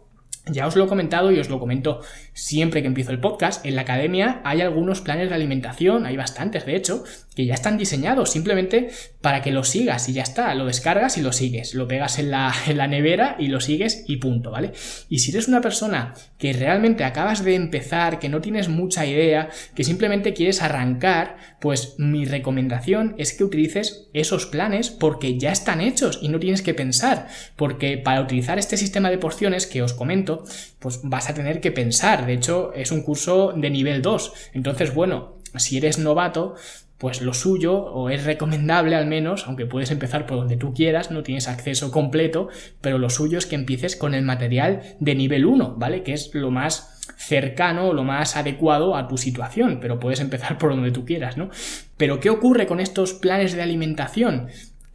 ya 0.51 0.67
os 0.67 0.75
lo 0.75 0.85
he 0.85 0.87
comentado 0.87 1.31
y 1.31 1.39
os 1.39 1.49
lo 1.49 1.59
comento 1.59 2.01
siempre 2.33 2.81
que 2.81 2.87
empiezo 2.87 3.11
el 3.11 3.19
podcast. 3.19 3.65
En 3.65 3.75
la 3.75 3.81
academia 3.81 4.41
hay 4.43 4.61
algunos 4.61 5.01
planes 5.01 5.29
de 5.29 5.35
alimentación, 5.35 6.05
hay 6.05 6.17
bastantes 6.17 6.65
de 6.65 6.75
hecho, 6.75 7.03
que 7.35 7.45
ya 7.45 7.53
están 7.53 7.77
diseñados 7.77 8.31
simplemente 8.31 8.89
para 9.27 9.41
que 9.41 9.51
lo 9.51 9.65
sigas 9.65 10.07
y 10.07 10.13
ya 10.13 10.23
está. 10.23 10.55
Lo 10.55 10.67
descargas 10.67 11.17
y 11.17 11.21
lo 11.21 11.33
sigues. 11.33 11.73
Lo 11.73 11.85
pegas 11.85 12.17
en 12.17 12.31
la, 12.31 12.53
en 12.67 12.77
la 12.77 12.87
nevera 12.87 13.35
y 13.37 13.49
lo 13.49 13.59
sigues 13.59 14.05
y 14.07 14.15
punto, 14.15 14.51
¿vale? 14.51 14.71
Y 15.09 15.19
si 15.19 15.31
eres 15.31 15.49
una 15.49 15.59
persona 15.59 16.13
que 16.37 16.53
realmente 16.53 17.03
acabas 17.03 17.43
de 17.43 17.55
empezar, 17.55 18.19
que 18.19 18.29
no 18.29 18.39
tienes 18.39 18.69
mucha 18.69 19.05
idea, 19.05 19.49
que 19.75 19.83
simplemente 19.83 20.33
quieres 20.33 20.61
arrancar, 20.61 21.35
pues 21.59 21.95
mi 21.97 22.23
recomendación 22.23 23.15
es 23.17 23.33
que 23.33 23.43
utilices 23.43 24.07
esos 24.13 24.45
planes 24.45 24.91
porque 24.91 25.37
ya 25.37 25.51
están 25.51 25.81
hechos 25.81 26.19
y 26.21 26.29
no 26.29 26.39
tienes 26.39 26.61
que 26.61 26.73
pensar. 26.73 27.27
Porque 27.57 27.97
para 27.97 28.21
utilizar 28.21 28.57
este 28.57 28.77
sistema 28.77 29.09
de 29.09 29.17
porciones 29.17 29.67
que 29.67 29.81
os 29.81 29.91
comento, 29.91 30.45
pues 30.79 31.01
vas 31.03 31.29
a 31.29 31.33
tener 31.33 31.59
que 31.59 31.73
pensar. 31.73 32.25
De 32.25 32.31
hecho, 32.31 32.71
es 32.73 32.93
un 32.93 33.01
curso 33.01 33.51
de 33.53 33.71
nivel 33.71 34.01
2. 34.01 34.51
Entonces, 34.53 34.93
bueno, 34.93 35.35
si 35.57 35.75
eres 35.75 35.97
novato, 35.97 36.55
pues 36.97 37.21
lo 37.21 37.33
suyo, 37.33 37.75
o 37.75 38.09
es 38.09 38.25
recomendable 38.25 38.95
al 38.95 39.05
menos, 39.05 39.45
aunque 39.47 39.65
puedes 39.65 39.91
empezar 39.91 40.25
por 40.25 40.37
donde 40.37 40.57
tú 40.57 40.73
quieras, 40.73 41.11
no 41.11 41.23
tienes 41.23 41.47
acceso 41.47 41.91
completo, 41.91 42.49
pero 42.81 42.97
lo 42.97 43.09
suyo 43.09 43.37
es 43.37 43.45
que 43.45 43.55
empieces 43.55 43.95
con 43.95 44.15
el 44.15 44.23
material 44.23 44.81
de 44.99 45.15
nivel 45.15 45.45
1, 45.45 45.75
¿vale? 45.77 46.03
Que 46.03 46.13
es 46.13 46.33
lo 46.33 46.49
más 46.49 46.97
cercano, 47.17 47.93
lo 47.93 48.03
más 48.03 48.35
adecuado 48.35 48.95
a 48.95 49.07
tu 49.07 49.17
situación, 49.17 49.79
pero 49.79 49.99
puedes 49.99 50.19
empezar 50.19 50.57
por 50.57 50.71
donde 50.71 50.91
tú 50.91 51.05
quieras, 51.05 51.37
¿no? 51.37 51.49
Pero 51.97 52.19
¿qué 52.19 52.29
ocurre 52.29 52.67
con 52.67 52.79
estos 52.79 53.13
planes 53.13 53.53
de 53.53 53.61
alimentación? 53.61 54.47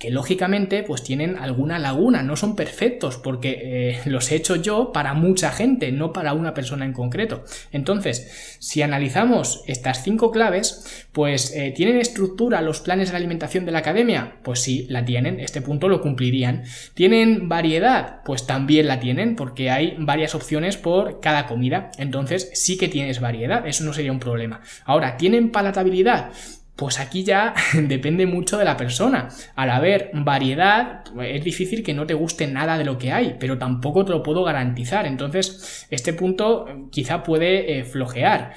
Que 0.03 0.11
lógicamente 0.11 0.83
pues 0.83 1.05
tienen 1.05 1.37
alguna 1.37 1.79
laguna, 1.79 2.25
no 2.25 2.35
son 2.35 2.57
perfectos 2.57 3.19
porque 3.19 3.61
eh, 3.63 4.01
los 4.07 4.33
he 4.33 4.35
hecho 4.35 4.57
yo 4.57 4.91
para 4.93 5.15
mucha 5.15 5.53
gente, 5.53 5.93
no 5.93 6.13
para 6.13 6.33
una 6.33 6.55
persona 6.55 6.85
en 6.85 6.93
concreto. 6.93 7.45
Entonces, 7.71 8.57
si 8.59 8.83
analizamos 8.83 9.63
estas 9.69 10.03
cinco 10.03 10.33
claves, 10.33 11.07
pues 11.13 11.55
eh, 11.55 11.73
¿tienen 11.77 11.99
estructura 11.99 12.63
los 12.63 12.81
planes 12.81 13.13
de 13.13 13.17
alimentación 13.17 13.65
de 13.65 13.71
la 13.71 13.79
academia? 13.79 14.39
Pues 14.43 14.59
sí, 14.59 14.89
la 14.91 15.05
tienen, 15.05 15.39
este 15.39 15.63
punto 15.63 15.89
lo 15.89 16.03
cumplirían. 16.03 16.65
¿Tienen 16.95 17.49
variedad? 17.49 18.23
Pues 18.25 18.45
también 18.45 18.89
la 18.89 18.99
tienen 18.99 19.37
porque 19.37 19.71
hay 19.71 19.95
varias 20.01 20.35
opciones 20.35 20.77
por 20.77 21.21
cada 21.21 21.47
comida, 21.47 21.93
entonces 21.97 22.51
sí 22.55 22.77
que 22.77 22.89
tienes 22.89 23.21
variedad, 23.21 23.69
eso 23.69 23.85
no 23.85 23.93
sería 23.93 24.11
un 24.11 24.19
problema. 24.19 24.63
Ahora, 24.85 25.17
¿tienen 25.17 25.53
palatabilidad? 25.53 26.33
Pues 26.77 26.99
aquí 26.99 27.23
ya 27.23 27.55
depende 27.75 28.27
mucho 28.27 28.59
de 28.59 28.65
la 28.65 28.77
persona. 28.77 29.29
Al 29.55 29.71
haber 29.71 30.11
variedad, 30.15 31.05
es 31.23 31.45
difícil 31.45 31.83
que 31.83 31.95
no 31.95 32.07
te 32.07 32.15
guste 32.15 32.47
nada 32.47 32.79
de 32.79 32.85
lo 32.85 32.99
que 32.99 33.13
hay, 33.13 33.37
pero 33.39 33.59
tampoco 33.59 34.05
te 34.05 34.13
lo 34.13 34.23
puedo 34.23 34.43
garantizar. 34.45 35.07
Entonces, 35.07 35.87
este 35.91 36.13
punto 36.13 36.67
eh, 36.69 36.87
quizá 36.91 37.23
puede 37.23 37.79
eh, 37.79 37.85
flojear. 37.85 38.55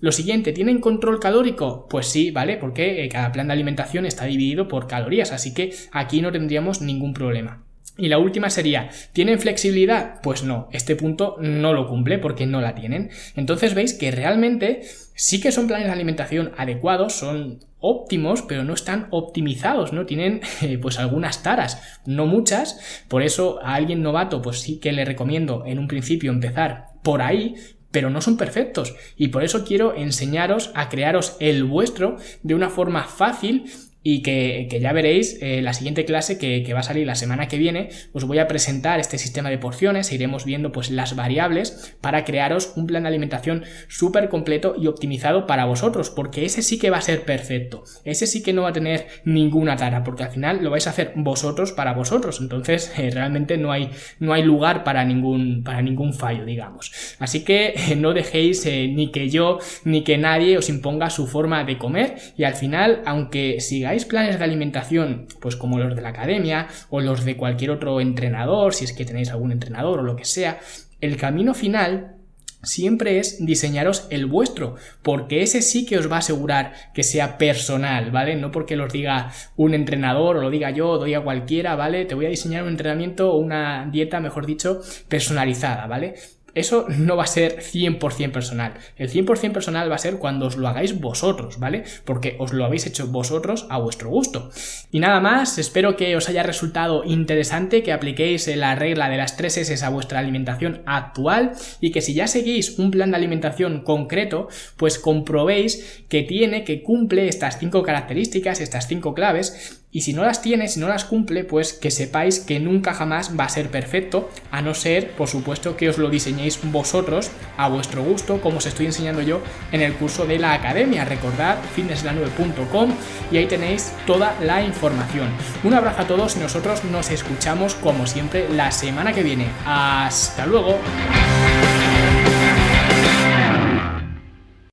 Lo 0.00 0.12
siguiente, 0.12 0.52
¿tienen 0.52 0.80
control 0.80 1.18
calórico? 1.18 1.86
Pues 1.88 2.06
sí, 2.08 2.30
¿vale? 2.30 2.58
Porque 2.58 3.02
eh, 3.02 3.08
cada 3.08 3.32
plan 3.32 3.46
de 3.46 3.54
alimentación 3.54 4.04
está 4.04 4.26
dividido 4.26 4.68
por 4.68 4.86
calorías, 4.86 5.32
así 5.32 5.54
que 5.54 5.74
aquí 5.92 6.20
no 6.20 6.30
tendríamos 6.30 6.82
ningún 6.82 7.14
problema. 7.14 7.64
Y 7.96 8.08
la 8.08 8.18
última 8.18 8.50
sería, 8.50 8.90
¿tienen 9.12 9.38
flexibilidad? 9.38 10.20
Pues 10.20 10.42
no, 10.42 10.68
este 10.72 10.96
punto 10.96 11.36
no 11.40 11.72
lo 11.72 11.86
cumple 11.88 12.18
porque 12.18 12.44
no 12.44 12.60
la 12.60 12.74
tienen. 12.74 13.10
Entonces 13.36 13.74
veis 13.74 13.94
que 13.94 14.10
realmente 14.10 14.82
sí 15.14 15.40
que 15.40 15.52
son 15.52 15.66
planes 15.66 15.86
de 15.86 15.92
alimentación 15.92 16.52
adecuados, 16.56 17.14
son 17.14 17.60
óptimos, 17.78 18.42
pero 18.42 18.64
no 18.64 18.74
están 18.74 19.08
optimizados, 19.10 19.92
¿no? 19.92 20.06
Tienen 20.06 20.40
pues 20.82 20.98
algunas 20.98 21.42
taras, 21.42 22.00
no 22.06 22.26
muchas, 22.26 23.04
por 23.08 23.22
eso 23.22 23.60
a 23.62 23.74
alguien 23.74 24.02
novato 24.02 24.42
pues 24.42 24.60
sí 24.60 24.78
que 24.78 24.92
le 24.92 25.04
recomiendo 25.04 25.64
en 25.66 25.78
un 25.78 25.88
principio 25.88 26.32
empezar 26.32 26.86
por 27.02 27.22
ahí, 27.22 27.54
pero 27.90 28.10
no 28.10 28.20
son 28.20 28.36
perfectos 28.36 28.96
y 29.16 29.28
por 29.28 29.44
eso 29.44 29.64
quiero 29.64 29.94
enseñaros 29.94 30.72
a 30.74 30.88
crearos 30.88 31.36
el 31.38 31.62
vuestro 31.62 32.16
de 32.42 32.54
una 32.54 32.68
forma 32.68 33.04
fácil 33.04 33.70
y 34.06 34.20
que, 34.20 34.68
ya 34.80 34.92
veréis 34.92 35.38
eh, 35.40 35.62
la 35.62 35.72
siguiente 35.72 36.04
clase 36.04 36.36
que, 36.38 36.74
va 36.74 36.80
a 36.80 36.82
salir 36.82 37.06
la 37.06 37.14
semana 37.14 37.48
que 37.48 37.56
viene 37.56 37.88
os 38.12 38.24
voy 38.24 38.38
a 38.38 38.48
presentar 38.48 39.00
este 39.00 39.16
sistema 39.16 39.48
de 39.48 39.58
porciones 39.58 40.10
e 40.10 40.16
iremos 40.16 40.44
viendo 40.44 40.72
pues 40.72 40.90
las 40.90 41.16
variables 41.16 41.94
para 42.00 42.24
crearos 42.24 42.74
un 42.76 42.86
plan 42.86 43.04
de 43.04 43.08
alimentación 43.08 43.64
súper 43.88 44.28
completo 44.28 44.74
y 44.78 44.88
optimizado 44.88 45.46
para 45.46 45.64
vosotros 45.64 46.10
porque 46.10 46.44
ese 46.44 46.60
sí 46.62 46.78
que 46.78 46.90
va 46.90 46.98
a 46.98 47.00
ser 47.00 47.22
perfecto 47.22 47.84
ese 48.04 48.26
sí 48.26 48.42
que 48.42 48.52
no 48.52 48.62
va 48.62 48.70
a 48.70 48.72
tener 48.72 49.06
ninguna 49.24 49.76
tara 49.76 50.04
porque 50.04 50.24
al 50.24 50.30
final 50.30 50.62
lo 50.62 50.70
vais 50.70 50.86
a 50.86 50.90
hacer 50.90 51.12
vosotros 51.14 51.72
para 51.72 51.94
vosotros 51.94 52.40
entonces 52.40 52.92
eh, 52.98 53.10
realmente 53.10 53.56
no 53.56 53.72
hay, 53.72 53.90
no 54.18 54.34
hay 54.34 54.42
lugar 54.42 54.84
para 54.84 55.04
ningún, 55.04 55.62
para 55.64 55.80
ningún 55.80 56.12
fallo 56.12 56.44
digamos. 56.44 56.92
Así 57.20 57.44
que 57.44 57.74
eh, 57.76 57.96
no 57.96 58.12
dejéis 58.12 58.66
ni 58.66 59.10
que 59.12 59.30
yo 59.30 59.60
ni 59.84 60.02
que 60.02 60.18
nadie 60.18 60.58
os 60.58 60.68
imponga 60.68 61.08
su 61.08 61.26
forma 61.26 61.64
de 61.64 61.78
comer 61.78 62.16
y 62.36 62.44
al 62.44 62.54
final 62.54 63.00
aunque 63.06 63.60
sigáis 63.60 63.93
planes 64.04 64.38
de 64.38 64.44
alimentación, 64.44 65.28
pues 65.40 65.56
como 65.56 65.78
los 65.78 65.94
de 65.94 66.02
la 66.02 66.08
academia 66.10 66.66
o 66.90 67.00
los 67.00 67.24
de 67.24 67.36
cualquier 67.36 67.70
otro 67.70 68.00
entrenador, 68.00 68.74
si 68.74 68.84
es 68.84 68.92
que 68.92 69.04
tenéis 69.04 69.30
algún 69.30 69.52
entrenador 69.52 70.00
o 70.00 70.02
lo 70.02 70.16
que 70.16 70.24
sea, 70.24 70.58
el 71.00 71.16
camino 71.16 71.54
final 71.54 72.16
siempre 72.64 73.18
es 73.18 73.44
diseñaros 73.44 74.06
el 74.10 74.26
vuestro, 74.26 74.76
porque 75.02 75.42
ese 75.42 75.62
sí 75.62 75.86
que 75.86 75.98
os 75.98 76.10
va 76.10 76.16
a 76.16 76.20
asegurar 76.20 76.72
que 76.94 77.02
sea 77.02 77.38
personal, 77.38 78.10
¿vale? 78.10 78.36
No 78.36 78.50
porque 78.50 78.76
los 78.76 78.92
diga 78.92 79.30
un 79.56 79.74
entrenador 79.74 80.38
o 80.38 80.40
lo 80.40 80.50
diga 80.50 80.70
yo 80.70 80.88
o 80.90 80.98
doy 80.98 81.14
a 81.14 81.22
cualquiera, 81.22 81.76
¿vale? 81.76 82.04
Te 82.04 82.14
voy 82.14 82.26
a 82.26 82.30
diseñar 82.30 82.62
un 82.62 82.70
entrenamiento 82.70 83.32
o 83.32 83.38
una 83.38 83.88
dieta, 83.90 84.20
mejor 84.20 84.46
dicho, 84.46 84.80
personalizada, 85.08 85.86
¿vale? 85.86 86.14
Eso 86.54 86.86
no 86.88 87.16
va 87.16 87.24
a 87.24 87.28
ser 87.28 87.60
100% 87.60 88.32
personal. 88.32 88.74
El 88.96 89.10
100% 89.10 89.52
personal 89.52 89.90
va 89.90 89.96
a 89.96 89.98
ser 89.98 90.18
cuando 90.18 90.46
os 90.46 90.56
lo 90.56 90.68
hagáis 90.68 91.00
vosotros, 91.00 91.58
¿vale? 91.58 91.84
Porque 92.04 92.36
os 92.38 92.52
lo 92.52 92.64
habéis 92.64 92.86
hecho 92.86 93.06
vosotros 93.08 93.66
a 93.70 93.78
vuestro 93.78 94.10
gusto. 94.10 94.50
Y 94.90 95.00
nada 95.00 95.20
más, 95.20 95.58
espero 95.58 95.96
que 95.96 96.16
os 96.16 96.28
haya 96.28 96.42
resultado 96.42 97.04
interesante, 97.04 97.82
que 97.82 97.92
apliquéis 97.92 98.46
la 98.56 98.74
regla 98.74 99.08
de 99.08 99.16
las 99.16 99.36
3 99.36 99.58
S 99.58 99.84
a 99.84 99.88
vuestra 99.88 100.18
alimentación 100.18 100.82
actual 100.86 101.52
y 101.80 101.90
que 101.90 102.00
si 102.00 102.14
ya 102.14 102.26
seguís 102.26 102.78
un 102.78 102.90
plan 102.90 103.10
de 103.10 103.16
alimentación 103.16 103.82
concreto, 103.82 104.48
pues 104.76 104.98
comprobéis 104.98 106.04
que 106.08 106.22
tiene, 106.22 106.64
que 106.64 106.82
cumple 106.82 107.28
estas 107.28 107.58
5 107.58 107.82
características, 107.82 108.60
estas 108.60 108.86
5 108.86 109.14
claves 109.14 109.83
y 109.94 110.00
si 110.00 110.12
no 110.12 110.24
las 110.24 110.42
tiene, 110.42 110.66
si 110.66 110.80
no 110.80 110.88
las 110.88 111.04
cumple, 111.04 111.44
pues 111.44 111.72
que 111.72 111.92
sepáis 111.92 112.40
que 112.40 112.58
nunca 112.58 112.92
jamás 112.94 113.38
va 113.38 113.44
a 113.44 113.48
ser 113.48 113.70
perfecto, 113.70 114.28
a 114.50 114.60
no 114.60 114.74
ser, 114.74 115.12
por 115.12 115.28
supuesto, 115.28 115.76
que 115.76 115.88
os 115.88 115.98
lo 115.98 116.10
diseñéis 116.10 116.58
vosotros 116.64 117.30
a 117.56 117.68
vuestro 117.68 118.02
gusto, 118.02 118.40
como 118.40 118.58
os 118.58 118.66
estoy 118.66 118.86
enseñando 118.86 119.22
yo 119.22 119.40
en 119.70 119.82
el 119.82 119.94
curso 119.94 120.26
de 120.26 120.40
la 120.40 120.52
academia. 120.52 121.04
Recordad 121.04 121.58
fitnesslanube.com 121.76 122.92
y 123.30 123.36
ahí 123.36 123.46
tenéis 123.46 123.92
toda 124.04 124.34
la 124.40 124.64
información. 124.64 125.28
Un 125.62 125.74
abrazo 125.74 126.02
a 126.02 126.06
todos 126.08 126.34
y 126.34 126.40
nosotros 126.40 126.82
nos 126.86 127.12
escuchamos 127.12 127.76
como 127.76 128.08
siempre 128.08 128.48
la 128.48 128.72
semana 128.72 129.12
que 129.12 129.22
viene. 129.22 129.46
Hasta 129.64 130.44
luego. 130.44 130.76